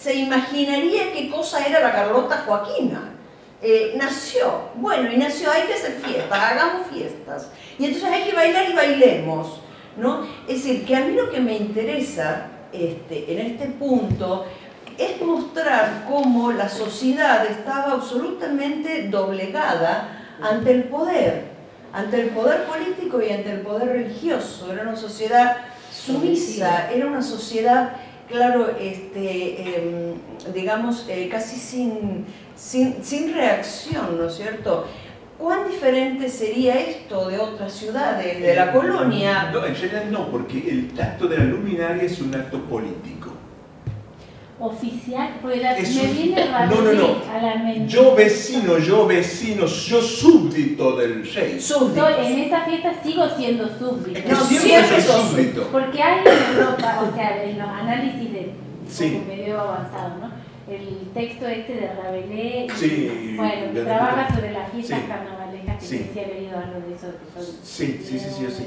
se 0.00 0.14
imaginaría 0.14 1.12
qué 1.12 1.28
cosa 1.28 1.66
era 1.66 1.80
la 1.80 1.92
Carlota 1.92 2.44
Joaquina. 2.46 3.14
Eh, 3.62 3.94
nació, 3.96 4.70
bueno, 4.76 5.12
y 5.12 5.18
nació, 5.18 5.50
hay 5.50 5.64
que 5.64 5.74
hacer 5.74 5.92
fiestas, 5.92 6.38
hagamos 6.38 6.86
fiestas. 6.86 7.50
Y 7.78 7.84
entonces 7.84 8.10
hay 8.10 8.22
que 8.22 8.34
bailar 8.34 8.70
y 8.70 8.72
bailemos. 8.72 9.60
¿no? 9.96 10.26
Es 10.48 10.62
decir, 10.62 10.86
que 10.86 10.96
a 10.96 11.00
mí 11.00 11.12
lo 11.12 11.30
que 11.30 11.40
me 11.40 11.56
interesa 11.56 12.46
este, 12.72 13.32
en 13.32 13.38
este 13.46 13.66
punto 13.66 14.46
es 14.96 15.20
mostrar 15.20 16.04
cómo 16.08 16.52
la 16.52 16.68
sociedad 16.68 17.44
estaba 17.46 17.92
absolutamente 17.92 19.08
doblegada 19.08 20.24
ante 20.42 20.72
el 20.72 20.84
poder, 20.84 21.44
ante 21.92 22.20
el 22.20 22.28
poder 22.30 22.64
político 22.64 23.20
y 23.20 23.30
ante 23.30 23.50
el 23.50 23.60
poder 23.60 23.88
religioso. 23.88 24.72
Era 24.72 24.82
una 24.82 24.96
sociedad 24.96 25.56
sumisa, 25.92 26.90
era 26.90 27.06
una 27.06 27.22
sociedad 27.22 27.92
claro, 28.30 28.70
este, 28.80 29.76
em, 29.76 30.14
digamos, 30.54 31.06
eh, 31.08 31.28
casi 31.30 31.56
sin, 31.56 32.24
sin, 32.56 33.34
reacción, 33.34 34.16
¿no 34.16 34.26
es 34.26 34.34
cierto? 34.34 34.86
¿Cuán 35.38 35.68
diferente 35.68 36.28
sería 36.28 36.78
esto 36.78 37.28
de 37.28 37.38
otras 37.38 37.72
ciudades, 37.72 38.40
de 38.40 38.54
la 38.54 38.66
eh, 38.66 38.72
colonia? 38.72 39.50
No, 39.52 39.64
en 39.64 39.74
realidad 39.74 40.04
no, 40.10 40.30
porque 40.30 40.58
el 40.68 41.00
acto 41.00 41.26
de 41.26 41.38
la 41.38 41.44
luminaria 41.44 42.02
es 42.02 42.20
un 42.20 42.34
acto 42.34 42.62
político. 42.64 43.19
Oficial, 44.62 45.38
porque 45.40 45.56
me 45.56 46.12
viene 46.12 46.44
no, 46.68 46.82
no, 46.82 46.92
no. 46.92 47.22
a 47.32 47.40
la 47.40 47.54
mente. 47.56 47.88
Yo 47.88 48.14
vecino, 48.14 48.76
yo 48.76 49.06
vecino, 49.06 49.64
yo 49.64 50.02
súbdito 50.02 50.96
del 50.96 51.26
rey. 51.32 51.58
Súbdito. 51.58 52.06
en 52.10 52.38
esta 52.40 52.66
fiesta 52.66 52.92
sigo 53.02 53.26
siendo 53.38 53.66
súbdito. 53.66 54.20
no, 54.30 54.36
siempre 54.44 55.00
soy 55.00 55.30
súbdito. 55.30 55.68
Porque 55.72 56.02
hay 56.02 56.20
en 56.20 56.56
Europa, 56.58 57.08
o 57.10 57.16
sea, 57.16 57.42
en 57.42 57.58
los 57.58 57.68
análisis 57.68 58.32
de 58.32 58.52
sí. 58.86 59.22
medio 59.26 59.58
avanzado, 59.58 60.18
¿no? 60.20 60.30
El 60.70 61.08
texto 61.14 61.48
este 61.48 61.72
de 61.72 61.88
Rabelais, 61.94 62.70
sí, 62.76 63.34
bueno, 63.36 63.82
trabaja 63.82 64.32
sobre 64.34 64.52
las 64.52 64.70
fiestas 64.70 65.00
carnavalejas, 65.08 65.78
que 65.80 65.86
sí. 65.86 66.10
si 66.12 66.20
leído 66.20 66.58
algo 66.58 66.86
de 66.86 66.94
eso. 66.94 67.06
sí, 67.64 67.98
sí, 68.04 68.18
sí, 68.18 68.28
sí, 68.30 68.46
sí, 68.50 68.66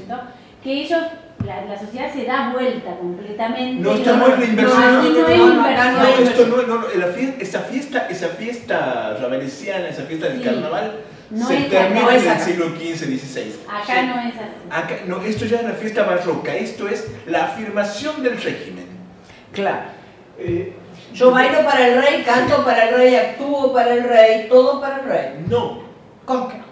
Que 0.64 0.82
ellos 0.82 1.02
la, 1.44 1.66
la, 1.66 1.78
sociedad 1.78 2.10
se 2.12 2.24
da 2.24 2.50
vuelta 2.52 2.96
completamente. 2.96 3.82
No, 3.82 3.92
esto 3.92 4.16
no 4.16 4.28
es 4.28 4.38
la 4.38 4.44
inversión. 4.46 4.80
No, 4.80 5.00
aquí 5.00 5.08
no, 5.10 5.52
inversión. 5.52 5.94
No, 5.94 6.08
esto 6.08 6.46
no, 6.46 6.62
no, 6.62 6.88
la 6.94 7.06
fiesta, 7.08 7.42
esa 7.42 7.60
fiesta, 7.60 8.06
esa 8.08 8.28
fiesta 8.28 9.16
esa 9.88 10.02
fiesta 10.04 10.28
del 10.28 10.42
carnaval, 10.42 11.00
no 11.30 11.46
se 11.46 11.56
termina 11.64 12.16
en 12.16 12.28
el 12.28 12.40
siglo 12.40 12.68
XV, 12.70 12.96
XVI. 12.96 13.54
Acá 13.68 14.02
no 14.04 14.20
es 14.20 14.34
así. 14.36 14.44
Acá, 14.70 14.96
no, 15.06 15.22
esto 15.22 15.44
ya 15.44 15.58
es 15.58 15.64
la 15.64 15.72
fiesta 15.72 16.04
barroca, 16.04 16.54
esto 16.54 16.88
es 16.88 17.08
la 17.26 17.44
afirmación 17.44 18.22
del 18.22 18.40
régimen. 18.40 18.86
Claro. 19.52 19.82
Eh, 20.38 20.72
yo 21.12 21.30
bailo 21.30 21.62
para 21.64 21.88
el 21.88 22.02
rey, 22.02 22.22
canto 22.24 22.64
para 22.64 22.88
el 22.88 22.94
rey, 22.96 23.14
actúo 23.16 23.72
para 23.72 23.92
el 23.92 24.04
rey, 24.04 24.48
todo 24.48 24.80
para 24.80 25.00
el 25.00 25.04
rey. 25.04 25.44
No. 25.46 25.84
¿Cómo 26.24 26.48
que 26.48 26.56
no? 26.56 26.64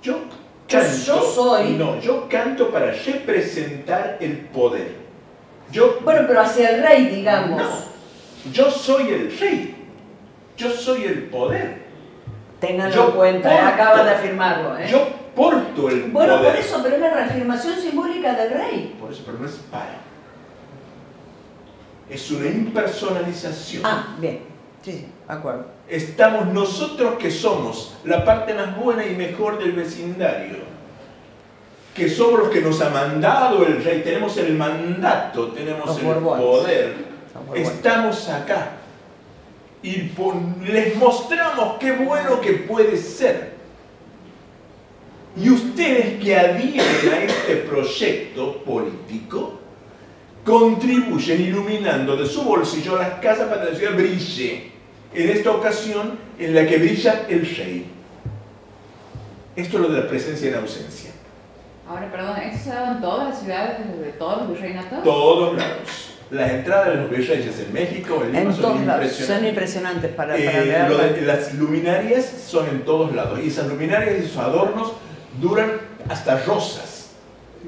Yo 0.00 0.20
yo 0.68 1.22
soy. 1.22 1.72
No, 1.72 2.00
yo 2.00 2.28
canto 2.28 2.70
para 2.70 2.92
representar 2.92 4.18
el 4.20 4.38
poder. 4.38 5.04
Yo, 5.70 5.98
bueno, 6.02 6.22
pero 6.26 6.40
hacia 6.40 6.70
el 6.70 6.82
rey, 6.82 7.06
digamos. 7.06 7.60
No, 7.60 8.52
yo 8.52 8.70
soy 8.70 9.08
el 9.08 9.38
rey. 9.38 9.74
Yo 10.56 10.70
soy 10.70 11.04
el 11.04 11.24
poder. 11.24 11.84
Ténganlo 12.60 13.08
en 13.08 13.12
cuenta, 13.12 13.68
acaba 13.68 14.04
de 14.04 14.10
afirmarlo. 14.10 14.78
¿eh? 14.78 14.86
Yo 14.88 15.06
porto 15.34 15.88
el 15.90 16.04
poder. 16.04 16.10
Bueno, 16.10 16.42
por 16.42 16.56
eso, 16.56 16.80
pero 16.82 16.94
es 16.94 17.00
la 17.00 17.10
reafirmación 17.10 17.78
simbólica 17.78 18.34
del 18.34 18.50
rey. 18.52 18.96
Por 19.00 19.12
eso, 19.12 19.22
pero 19.26 19.38
no 19.38 19.46
es 19.46 19.54
para. 19.70 20.04
Es 22.08 22.30
una 22.30 22.46
impersonalización. 22.46 23.82
Ah, 23.84 24.14
bien. 24.18 24.53
Sí, 24.84 25.06
acuerdo 25.26 25.74
estamos 25.88 26.46
nosotros 26.46 27.14
que 27.18 27.30
somos 27.30 27.94
la 28.04 28.24
parte 28.24 28.54
más 28.54 28.76
buena 28.76 29.06
y 29.06 29.14
mejor 29.14 29.58
del 29.58 29.72
vecindario. 29.72 30.74
que 31.94 32.08
somos 32.08 32.40
los 32.40 32.48
que 32.48 32.60
nos 32.60 32.80
ha 32.80 32.90
mandado 32.90 33.64
el 33.64 33.84
rey, 33.84 34.02
tenemos 34.02 34.36
el 34.38 34.54
mandato, 34.54 35.52
tenemos 35.52 35.86
Los 35.86 35.98
el 36.00 36.04
Borbones. 36.04 36.44
poder, 36.44 36.94
estamos 37.54 38.28
acá 38.28 38.72
y 39.80 40.10
les 40.64 40.96
mostramos 40.96 41.76
qué 41.78 41.92
bueno 41.92 42.40
que 42.40 42.54
puede 42.54 42.96
ser. 42.96 43.54
Y 45.36 45.50
ustedes 45.50 46.20
que 46.20 46.36
adhieren 46.36 47.12
a 47.12 47.22
este 47.22 47.56
proyecto 47.56 48.64
político, 48.64 49.60
contribuyen 50.44 51.40
iluminando 51.40 52.16
de 52.16 52.26
su 52.26 52.42
bolsillo 52.42 52.98
las 52.98 53.14
casas 53.20 53.48
para 53.48 53.64
que 53.64 53.72
la 53.72 53.76
ciudad 53.78 53.94
brille. 53.94 54.72
En 55.14 55.28
esta 55.30 55.50
ocasión 55.52 56.18
en 56.38 56.54
la 56.54 56.66
que 56.66 56.76
brilla 56.78 57.22
el 57.28 57.40
rey. 57.56 57.86
Esto 59.56 59.76
es 59.76 59.82
lo 59.82 59.88
de 59.88 60.00
la 60.02 60.08
presencia 60.08 60.48
y 60.48 60.52
la 60.52 60.58
ausencia. 60.58 61.10
Ahora, 61.88 62.10
perdón, 62.10 62.36
¿esto 62.38 62.64
se 62.64 62.70
ha 62.72 62.74
dado 62.80 62.94
en 62.96 63.00
todas 63.00 63.28
las 63.28 63.40
ciudades 63.40 63.78
de 64.00 64.08
todos 64.18 64.38
los 64.42 64.50
virreinatos? 64.50 65.02
Todos 65.04 65.56
lados. 65.56 66.10
Las 66.30 66.50
entradas 66.50 66.88
de 66.88 66.94
los 66.96 67.10
virreyes 67.10 67.60
en 67.60 67.72
México, 67.72 68.22
en 68.24 68.32
Lima, 68.32 68.40
En 68.40 68.52
son 68.56 68.86
lados. 68.86 69.12
Son 69.12 69.44
impresionantes. 69.44 69.48
impresionantes 69.50 70.10
para, 70.14 70.36
Eh, 70.36 70.72
para 70.72 70.88
lo 70.88 70.98
de- 70.98 71.20
las 71.20 71.54
luminarias 71.54 72.24
son 72.48 72.66
en 72.68 72.84
todos 72.84 73.14
lados. 73.14 73.38
Y 73.44 73.48
esas 73.48 73.68
luminarias 73.68 74.14
y 74.20 74.24
esos 74.24 74.38
adornos 74.38 74.94
duran 75.40 75.72
hasta 76.08 76.38
rosas. 76.44 76.93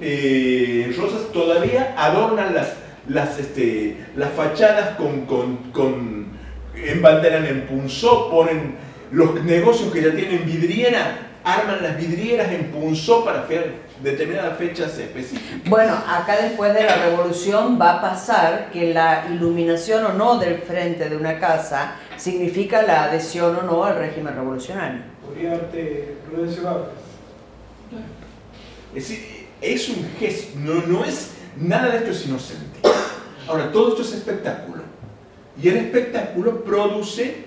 Eh, 0.00 0.94
rosas 0.98 1.32
todavía 1.32 1.94
adornan 1.96 2.54
las, 2.54 2.74
las, 3.08 3.38
este, 3.38 3.96
las 4.14 4.30
fachadas 4.32 4.96
con, 4.96 5.26
con, 5.26 5.56
con 5.72 6.26
embanderan 6.74 7.46
en 7.46 7.66
punzó, 7.66 8.30
ponen 8.30 8.74
los 9.10 9.42
negocios 9.44 9.92
que 9.92 10.02
ya 10.02 10.14
tienen 10.14 10.44
vidriera, 10.44 11.18
arman 11.44 11.82
las 11.82 11.96
vidrieras 11.96 12.50
en 12.52 12.66
punzó 12.72 13.24
para 13.24 13.42
fe- 13.44 13.86
determinadas 14.02 14.58
fechas 14.58 14.98
específicas. 14.98 15.70
Bueno, 15.70 15.94
acá 16.06 16.36
después 16.42 16.74
de 16.74 16.82
la 16.84 16.96
revolución 16.96 17.78
va 17.80 17.92
a 17.92 18.00
pasar 18.02 18.68
que 18.72 18.92
la 18.92 19.26
iluminación 19.32 20.04
o 20.04 20.12
no 20.12 20.38
del 20.38 20.58
frente 20.58 21.08
de 21.08 21.16
una 21.16 21.38
casa 21.38 21.94
significa 22.18 22.82
la 22.82 23.04
adhesión 23.04 23.56
o 23.56 23.62
no 23.62 23.84
al 23.84 23.96
régimen 23.96 24.34
revolucionario. 24.34 25.00
Podría 25.24 25.50
darte 25.52 26.16
Prudencio 26.28 26.62
Gávez. 26.64 26.88
Es 28.94 29.08
decir, 29.08 29.35
es 29.60 29.88
un 29.88 30.06
gesto, 30.18 30.58
no, 30.58 30.82
no 30.86 31.04
es, 31.04 31.32
nada 31.56 31.90
de 31.90 31.98
esto 31.98 32.10
es 32.10 32.26
inocente. 32.26 32.80
Ahora, 33.48 33.70
todo 33.72 33.90
esto 33.90 34.02
es 34.02 34.12
espectáculo. 34.12 34.82
Y 35.62 35.68
el 35.68 35.76
espectáculo 35.76 36.64
produce 36.64 37.46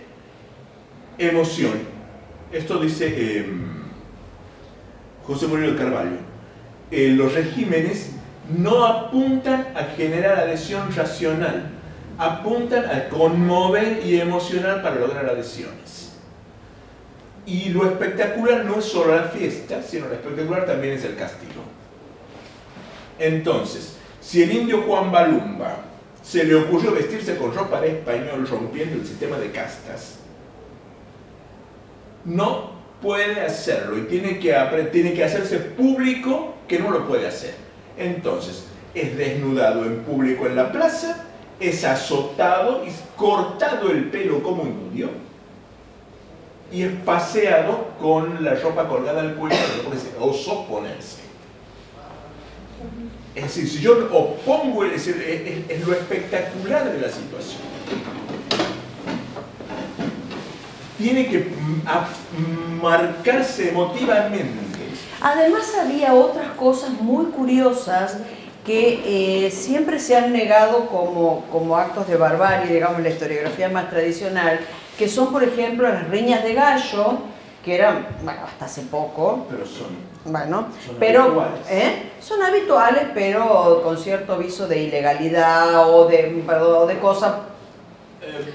emoción. 1.18 1.74
Esto 2.52 2.80
dice 2.80 3.14
eh, 3.16 3.50
José 5.26 5.48
Moreno 5.48 5.78
Carvalho. 5.78 6.18
Eh, 6.90 7.10
los 7.16 7.34
regímenes 7.34 8.12
no 8.58 8.86
apuntan 8.86 9.68
a 9.76 9.84
generar 9.96 10.40
adhesión 10.40 10.94
racional, 10.96 11.70
apuntan 12.18 12.86
a 12.86 13.10
conmover 13.10 14.02
y 14.04 14.20
emocionar 14.20 14.82
para 14.82 14.96
lograr 14.96 15.28
adhesiones. 15.28 16.14
Y 17.46 17.70
lo 17.70 17.86
espectacular 17.86 18.66
no 18.66 18.80
es 18.80 18.86
solo 18.86 19.16
la 19.16 19.24
fiesta, 19.24 19.84
sino 19.84 20.08
lo 20.08 20.14
espectacular 20.14 20.66
también 20.66 20.94
es 20.96 21.04
el 21.04 21.16
castigo. 21.16 21.62
Entonces, 23.20 23.98
si 24.22 24.44
el 24.44 24.52
indio 24.52 24.84
Juan 24.84 25.12
Balumba 25.12 25.78
se 26.24 26.44
le 26.44 26.56
ocurrió 26.56 26.94
vestirse 26.94 27.38
con 27.38 27.54
ropa 27.54 27.82
de 27.82 27.90
español 27.90 28.48
rompiendo 28.50 28.96
el 28.96 29.06
sistema 29.06 29.38
de 29.38 29.52
castas, 29.52 30.20
no 32.26 32.72
puede 33.02 33.42
hacerlo 33.42 33.98
y 33.98 34.04
tiene 34.04 34.40
que, 34.40 34.54
tiene 34.92 35.14
que 35.14 35.24
hacerse 35.24 35.58
público 35.58 36.56
que 36.68 36.80
no 36.80 36.92
lo 36.92 37.08
puede 37.08 37.28
hacer. 37.28 37.56
Entonces, 37.98 38.66
es 38.94 39.18
desnudado 39.18 39.86
en 39.86 40.00
público 40.04 40.46
en 40.46 40.56
la 40.56 40.72
plaza, 40.72 41.26
es 41.60 41.84
azotado 41.84 42.86
y 42.86 42.90
cortado 43.18 43.92
el 43.92 44.10
pelo 44.10 44.42
como 44.42 44.64
un 44.64 44.70
indio 44.70 45.10
y 46.72 46.84
es 46.84 46.94
paseado 47.04 47.88
con 48.00 48.44
la 48.44 48.56
ropa 48.56 48.88
colgada 48.88 49.22
al 49.22 49.36
cuello 49.36 49.58
porque 49.84 50.00
se 50.00 50.12
osó 50.20 50.66
ponerse. 50.68 51.19
Es 53.40 53.56
decir, 53.56 53.70
si 53.70 53.80
yo 53.80 53.94
opongo, 54.12 54.84
es, 54.84 54.92
decir, 54.92 55.16
es- 55.26 55.70
es- 55.72 55.80
es 55.82 55.88
lo 55.88 55.94
espectacular 55.94 56.92
de 56.92 57.00
la 57.00 57.08
situación. 57.08 57.62
Tiene 60.98 61.28
que 61.28 61.48
marcarse 62.82 63.70
emotivamente. 63.70 64.80
Además 65.22 65.72
había 65.82 66.14
otras 66.14 66.50
cosas 66.52 66.90
muy 67.00 67.28
curiosas 67.28 68.18
que 68.66 69.46
eh, 69.46 69.52
siempre 69.52 70.00
se 70.00 70.18
han 70.18 70.34
negado 70.34 70.88
como, 70.88 71.46
como 71.52 71.78
actos 71.78 72.08
de 72.08 72.18
barbarie, 72.18 72.74
digamos, 72.74 72.98
en 72.98 73.04
la 73.04 73.10
historiografía 73.10 73.70
más 73.70 73.90
tradicional, 73.90 74.60
que 74.98 75.08
son, 75.08 75.32
por 75.32 75.44
ejemplo, 75.44 75.88
las 75.88 76.10
riñas 76.10 76.44
de 76.44 76.54
gallo, 76.54 77.20
que 77.64 77.76
eran, 77.76 78.06
bueno, 78.24 78.42
hasta 78.46 78.66
hace 78.66 78.82
poco, 78.82 79.48
Pero 79.50 79.66
son. 79.66 80.09
Bueno, 80.26 80.68
Son 80.86 80.96
pero 81.00 81.24
habituales. 81.24 81.60
¿eh? 81.70 82.12
son 82.22 82.42
habituales, 82.44 83.04
pero 83.14 83.82
con 83.84 83.98
cierto 83.98 84.34
aviso 84.34 84.68
de 84.68 84.84
ilegalidad 84.84 85.90
o 85.90 86.08
de, 86.08 86.44
perdón, 86.46 86.84
o 86.84 86.86
de 86.86 87.00
cosas 87.00 87.34
eh, 88.22 88.54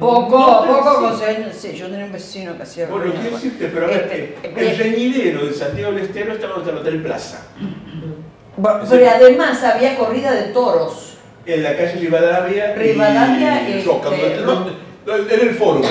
poco, 0.00 0.38
no, 0.66 0.78
poco 0.78 1.16
sí. 1.52 1.74
yo 1.74 1.86
tenía 1.88 2.04
un 2.06 2.12
vecino 2.12 2.56
que 2.56 2.62
hacía 2.64 2.86
Bueno, 2.88 3.12
quiero 3.12 3.30
decirte, 3.36 3.70
pero 3.72 3.88
Este, 3.88 4.36
eh, 4.42 4.52
bien. 4.54 4.68
el 4.68 4.78
reñidero 4.78 5.46
de 5.46 5.52
Santiago 5.54 5.92
del 5.92 6.04
Estero 6.04 6.32
estaba 6.34 6.62
en 6.62 6.68
el 6.68 6.76
Hotel 6.78 7.02
Plaza. 7.02 7.46
Bueno, 8.56 8.80
pero 8.88 9.10
además 9.10 9.62
había 9.62 9.96
corrida 9.96 10.32
de 10.32 10.42
toros. 10.52 11.14
En 11.46 11.62
la 11.62 11.76
calle 11.76 11.92
Rivadavia. 12.00 12.74
Rivadavia, 12.74 13.68
y 13.68 13.72
este, 13.78 13.88
Roca, 13.88 14.08
en 14.08 15.40
el 15.48 15.54
foro. 15.54 15.82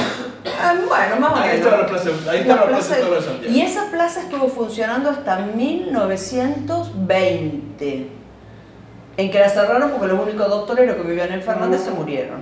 Ah, 0.46 0.76
bueno, 0.88 1.16
más 1.20 1.34
o 1.34 1.36
Ahí 1.36 1.58
menos. 1.60 1.72
la 1.72 1.86
plaza, 1.88 2.10
ahí 2.30 2.40
estaba 2.42 2.62
la 2.62 2.68
plaza 2.68 2.96
de 2.96 3.02
Toros 3.02 3.26
de 3.26 3.32
Santiago. 3.32 3.56
y 3.56 3.62
esa 3.62 3.86
plaza 3.92 4.22
estuvo 4.22 4.48
funcionando 4.48 5.10
hasta 5.10 5.40
1920, 5.40 8.08
en 9.18 9.32
que 9.32 9.40
la 9.40 9.50
cerraron 9.50 9.92
porque 9.92 10.08
los 10.08 10.20
únicos 10.20 10.48
dos 10.50 10.66
toreros 10.68 10.96
que 10.98 11.04
vivían 11.04 11.32
en 11.32 11.42
Fernández 11.42 11.82
se 11.82 11.92
murieron. 11.92 12.42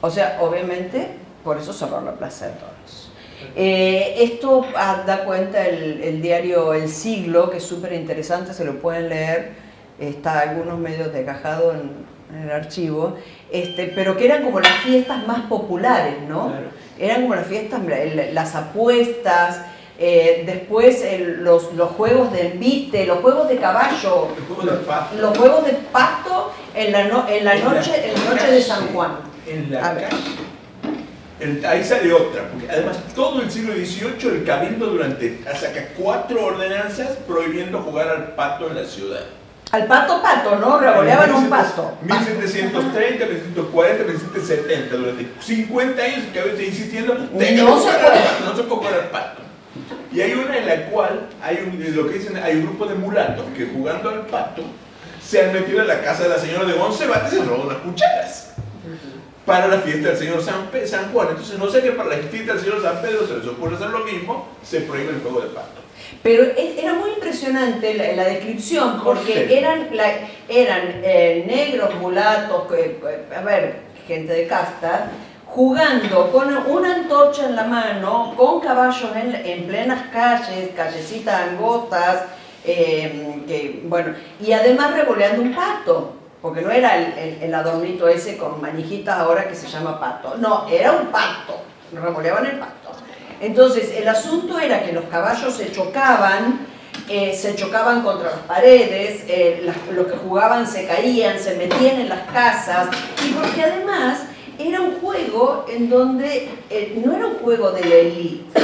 O 0.00 0.10
sea, 0.10 0.38
obviamente, 0.40 1.08
por 1.44 1.58
eso 1.58 1.72
cerró 1.72 2.00
la 2.00 2.12
plaza 2.12 2.46
de 2.46 2.52
toros. 2.54 3.12
Eh, 3.56 4.14
esto 4.20 4.64
ah, 4.76 5.02
da 5.06 5.24
cuenta 5.24 5.66
el, 5.66 6.00
el 6.02 6.22
diario 6.22 6.72
El 6.74 6.88
Siglo, 6.88 7.50
que 7.50 7.56
es 7.58 7.64
súper 7.64 7.92
interesante, 7.92 8.54
se 8.54 8.64
lo 8.64 8.78
pueden 8.80 9.08
leer, 9.08 9.52
está 9.98 10.40
algunos 10.40 10.78
medios 10.78 11.12
desgajados 11.12 11.74
en, 11.74 11.90
en 12.36 12.42
el 12.44 12.50
archivo, 12.50 13.16
este, 13.52 13.92
pero 13.94 14.16
que 14.16 14.24
eran 14.26 14.42
como 14.42 14.60
las 14.60 14.72
fiestas 14.84 15.26
más 15.26 15.42
populares, 15.42 16.14
¿no? 16.28 16.48
Claro. 16.48 16.66
Eran 16.98 17.22
como 17.22 17.34
las 17.34 17.46
fiestas, 17.46 17.80
las 18.32 18.54
apuestas, 18.54 19.60
eh, 19.98 20.42
después 20.46 21.02
el- 21.02 21.42
los, 21.44 21.72
los 21.74 21.90
juegos 21.90 22.32
de 22.32 22.48
envite, 22.48 23.06
los 23.06 23.18
juegos 23.20 23.48
de 23.48 23.56
caballo, 23.58 24.28
los 25.20 25.38
juegos 25.38 25.64
de 25.66 25.72
pato 25.92 26.52
en 26.74 26.92
la, 26.92 27.04
no- 27.04 27.28
en 27.28 27.44
la 27.44 27.54
En 27.56 27.64
la 27.64 27.70
noche, 27.74 27.92
en 28.10 28.14
la 28.24 28.30
noche 28.34 28.50
de 28.50 28.62
San 28.62 28.88
Juan. 28.88 29.12
En 29.46 29.70
la 29.70 29.88
A 29.88 29.94
ver. 29.94 30.08
calle. 30.08 30.22
El- 31.40 31.64
ahí 31.66 31.82
sale 31.82 32.12
otra, 32.12 32.48
porque 32.52 32.70
además 32.70 32.98
todo 33.16 33.42
el 33.42 33.50
siglo 33.50 33.74
XVIII 33.74 34.28
el 34.36 34.44
cabildo 34.44 34.86
durante 34.86 35.40
saca 35.58 35.88
cuatro 35.98 36.46
ordenanzas 36.46 37.16
prohibiendo 37.26 37.80
jugar 37.80 38.08
al 38.08 38.26
pato 38.34 38.68
en 38.68 38.76
la 38.76 38.84
ciudad. 38.84 39.24
Al 39.72 39.86
pato 39.86 40.22
pato, 40.22 40.56
¿no? 40.56 40.78
Revoleaban 40.78 41.32
un 41.34 41.48
pato. 41.48 41.96
1730, 42.02 43.24
1740, 43.24 44.04
1770, 44.04 44.96
durante 44.96 45.26
50 45.40 46.02
años 46.02 46.18
el 46.18 46.32
cabildo 46.32 46.50
está 46.58 46.62
insistiendo, 46.62 47.14
No 47.14 47.38
que 47.38 47.80
se 47.82 48.44
no 48.44 48.56
se 48.56 48.62
puede 48.64 48.94
al 48.94 49.08
pato. 49.08 49.42
Y 50.12 50.20
hay 50.20 50.34
una 50.34 50.58
en 50.58 50.66
la 50.66 50.86
cual 50.90 51.26
hay 51.42 51.56
un, 51.66 51.96
lo 51.96 52.06
que 52.06 52.18
dicen, 52.18 52.36
hay 52.36 52.56
un 52.56 52.64
grupo 52.66 52.84
de 52.84 52.94
mulatos 52.96 53.46
que 53.56 53.66
jugando 53.66 54.10
al 54.10 54.26
pato 54.26 54.62
se 55.22 55.40
han 55.42 55.54
metido 55.54 55.80
en 55.80 55.88
la 55.88 56.02
casa 56.02 56.24
de 56.24 56.28
la 56.28 56.38
señora 56.38 56.64
de 56.66 56.74
Monsebates 56.74 57.32
y 57.32 57.36
se 57.36 57.44
roban 57.44 57.66
unas 57.68 57.78
cucharas 57.78 58.50
para 59.46 59.68
la 59.68 59.78
fiesta 59.78 60.08
del 60.08 60.18
señor 60.18 60.42
San, 60.42 60.66
Pe- 60.66 60.86
San 60.86 61.10
Juan. 61.12 61.28
Entonces 61.30 61.58
no 61.58 61.70
sé 61.70 61.80
que 61.80 61.92
para 61.92 62.10
la 62.10 62.16
fiesta 62.16 62.52
del 62.52 62.62
señor 62.62 62.82
San 62.82 63.00
Pedro 63.00 63.26
se 63.26 63.38
les 63.38 63.46
ocurre 63.46 63.76
hacer 63.76 63.88
lo 63.88 64.00
mismo, 64.04 64.48
se 64.62 64.80
prohíbe 64.82 65.10
el 65.10 65.20
juego 65.22 65.40
de 65.40 65.48
pato. 65.48 65.80
Pero 66.22 66.44
e- 66.44 66.76
era 66.78 66.94
muy 66.94 67.10
impresionante 67.10 67.94
la, 67.94 68.12
la 68.12 68.24
descripción, 68.24 69.00
porque 69.02 69.58
eran, 69.58 69.88
la- 69.92 70.18
eran 70.48 71.00
eh, 71.02 71.44
negros, 71.46 71.94
mulatos, 71.96 72.64
que- 72.70 72.98
a 73.36 73.40
ver, 73.40 73.80
gente 74.06 74.32
de 74.32 74.46
casta, 74.46 75.08
jugando 75.46 76.30
con 76.32 76.48
una 76.68 76.94
antorcha 76.94 77.46
en 77.46 77.56
la 77.56 77.64
mano, 77.64 78.34
con 78.36 78.60
caballos 78.60 79.10
en, 79.16 79.34
en 79.34 79.66
plenas 79.66 80.08
calles, 80.12 80.70
callecitas 80.74 81.40
angostas, 81.50 82.22
eh, 82.64 83.42
que, 83.46 83.80
bueno, 83.84 84.14
y 84.40 84.52
además 84.52 84.94
revoleando 84.94 85.42
un 85.42 85.54
pato, 85.54 86.14
porque 86.40 86.62
no 86.62 86.70
era 86.70 86.96
el, 86.96 87.12
el- 87.18 87.42
el 87.42 87.54
adornito 87.54 88.08
ese 88.08 88.36
con 88.36 88.60
manijitas 88.60 89.18
ahora 89.18 89.46
que 89.48 89.54
se 89.54 89.66
llama 89.68 89.98
pato, 90.00 90.36
no, 90.38 90.66
era 90.68 90.92
un 90.92 91.08
pato, 91.08 91.60
revoleaban 91.92 92.46
el 92.46 92.58
pato. 92.58 92.81
Entonces, 93.42 93.92
el 93.96 94.08
asunto 94.08 94.58
era 94.58 94.82
que 94.84 94.92
los 94.92 95.04
caballos 95.04 95.54
se 95.54 95.70
chocaban 95.72 96.66
eh, 97.08 97.34
se 97.34 97.54
chocaban 97.56 98.02
contra 98.02 98.30
las 98.30 98.38
paredes, 98.40 99.24
eh, 99.26 99.62
las- 99.64 99.76
los 99.94 100.06
que 100.06 100.16
jugaban 100.16 100.66
se 100.66 100.86
caían, 100.86 101.38
se 101.38 101.56
metían 101.56 102.00
en 102.00 102.08
las 102.08 102.20
casas, 102.32 102.88
y 103.26 103.32
porque 103.32 103.62
además 103.62 104.20
era 104.58 104.80
un 104.80 105.00
juego 105.00 105.66
en 105.68 105.88
donde 105.90 106.48
eh, 106.70 107.02
no 107.04 107.16
era 107.16 107.26
un 107.26 107.34
juego 107.38 107.72
de 107.72 107.84
la 107.84 107.94
élite, 107.96 108.60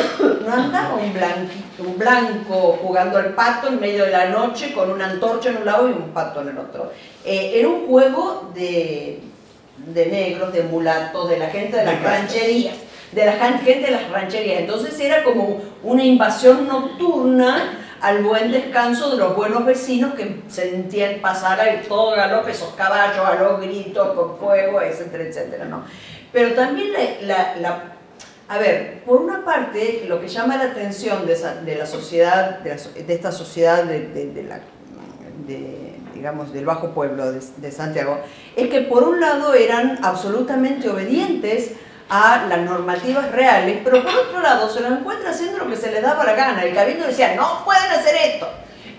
no 0.47 0.53
andaba 0.53 0.95
un, 0.95 1.13
blanqui- 1.13 1.81
un 1.87 1.99
blanco 1.99 2.79
jugando 2.81 3.19
al 3.19 3.35
pato 3.35 3.69
en 3.69 3.81
medio 3.81 4.05
de 4.05 4.13
la 4.13 4.29
noche 4.29 4.73
con 4.73 4.91
una 4.91 5.07
antorcha 5.11 5.49
en 5.51 5.57
un 5.59 5.65
lado 5.65 5.89
y 5.89 5.93
un 5.93 6.11
pato 6.11 6.41
en 6.43 6.49
el 6.51 6.59
otro. 6.59 6.93
Eh, 7.25 7.53
era 7.57 7.69
un 7.69 7.87
juego 7.87 8.51
de, 8.55 9.21
de 9.95 10.07
negros, 10.07 10.53
de 10.53 10.63
mulatos, 10.63 11.29
de 11.29 11.39
la 11.39 11.49
gente 11.49 11.77
de 11.79 11.85
las 11.87 12.03
rancherías, 12.03 12.75
de 13.13 13.25
la 13.27 13.33
gente 13.33 13.81
de 13.81 13.91
las 13.91 14.11
rancherías. 14.11 14.61
Entonces 14.61 14.99
era 15.01 15.23
como 15.25 15.61
una 15.83 16.05
invasión 16.05 16.67
nocturna 16.69 17.79
al 18.01 18.23
buen 18.23 18.53
descanso 18.53 19.11
de 19.11 19.17
los 19.17 19.35
buenos 19.35 19.65
vecinos 19.67 20.15
que 20.15 20.43
sentían 20.49 21.21
pasar 21.21 21.61
a 21.61 21.83
todo 21.83 22.13
galope 22.15 22.53
esos 22.53 22.73
caballos 22.75 23.25
a 23.27 23.35
los 23.43 23.61
gritos, 23.61 24.15
con 24.15 24.37
fuego, 24.39 24.81
etcétera, 24.83 25.25
etcétera, 25.25 25.65
¿no? 25.65 25.83
Pero 26.33 26.55
también 26.55 26.89
la, 27.23 27.57
la- 27.57 27.83
a 28.51 28.59
ver, 28.59 29.03
por 29.05 29.21
una 29.21 29.45
parte, 29.45 30.05
lo 30.09 30.21
que 30.21 30.29
llama 30.29 30.57
la 30.57 30.65
atención 30.71 31.27
de, 31.27 31.33
esa- 31.33 31.57
de 31.57 31.75
la 31.75 31.87
sociedad, 31.87 32.61
de, 32.61 32.73
esta 33.13 33.33
sociedad 33.33 33.85
de, 33.85 34.01
de- 35.47 35.95
digamos, 36.15 36.53
del 36.53 36.65
bajo 36.67 36.91
pueblo 36.91 37.31
de 37.33 37.71
Santiago, 37.73 38.19
es 38.57 38.69
que 38.69 38.83
por 38.83 39.05
un 39.05 39.21
lado 39.21 39.55
eran 39.55 39.99
absolutamente 40.05 40.89
obedientes 40.89 41.73
a 42.09 42.47
las 42.49 42.59
normativas 42.61 43.31
reales, 43.33 43.81
pero 43.85 44.03
por 44.03 44.15
otro 44.15 44.41
lado 44.41 44.69
se 44.69 44.81
lo 44.81 44.89
encuentra 44.89 45.31
haciendo 45.31 45.59
lo 45.59 45.69
que 45.69 45.77
se 45.77 45.91
les 45.91 46.03
daba 46.03 46.25
la 46.25 46.35
gana. 46.35 46.63
El 46.63 46.75
cabildo 46.75 47.07
decía, 47.07 47.35
no 47.35 47.65
pueden 47.65 47.91
hacer 47.91 48.15
esto. 48.15 48.49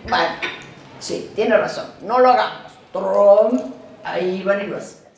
Bueno, 0.07 0.29
sí, 0.99 1.31
tiene 1.35 1.57
razón, 1.57 1.85
no 2.01 2.19
lo 2.19 2.29
hagamos. 2.29 2.71
Trom, 2.91 3.73
ahí 4.03 4.43
van 4.43 4.61
y 4.61 4.67
lo 4.67 4.77
hacen. 4.77 5.08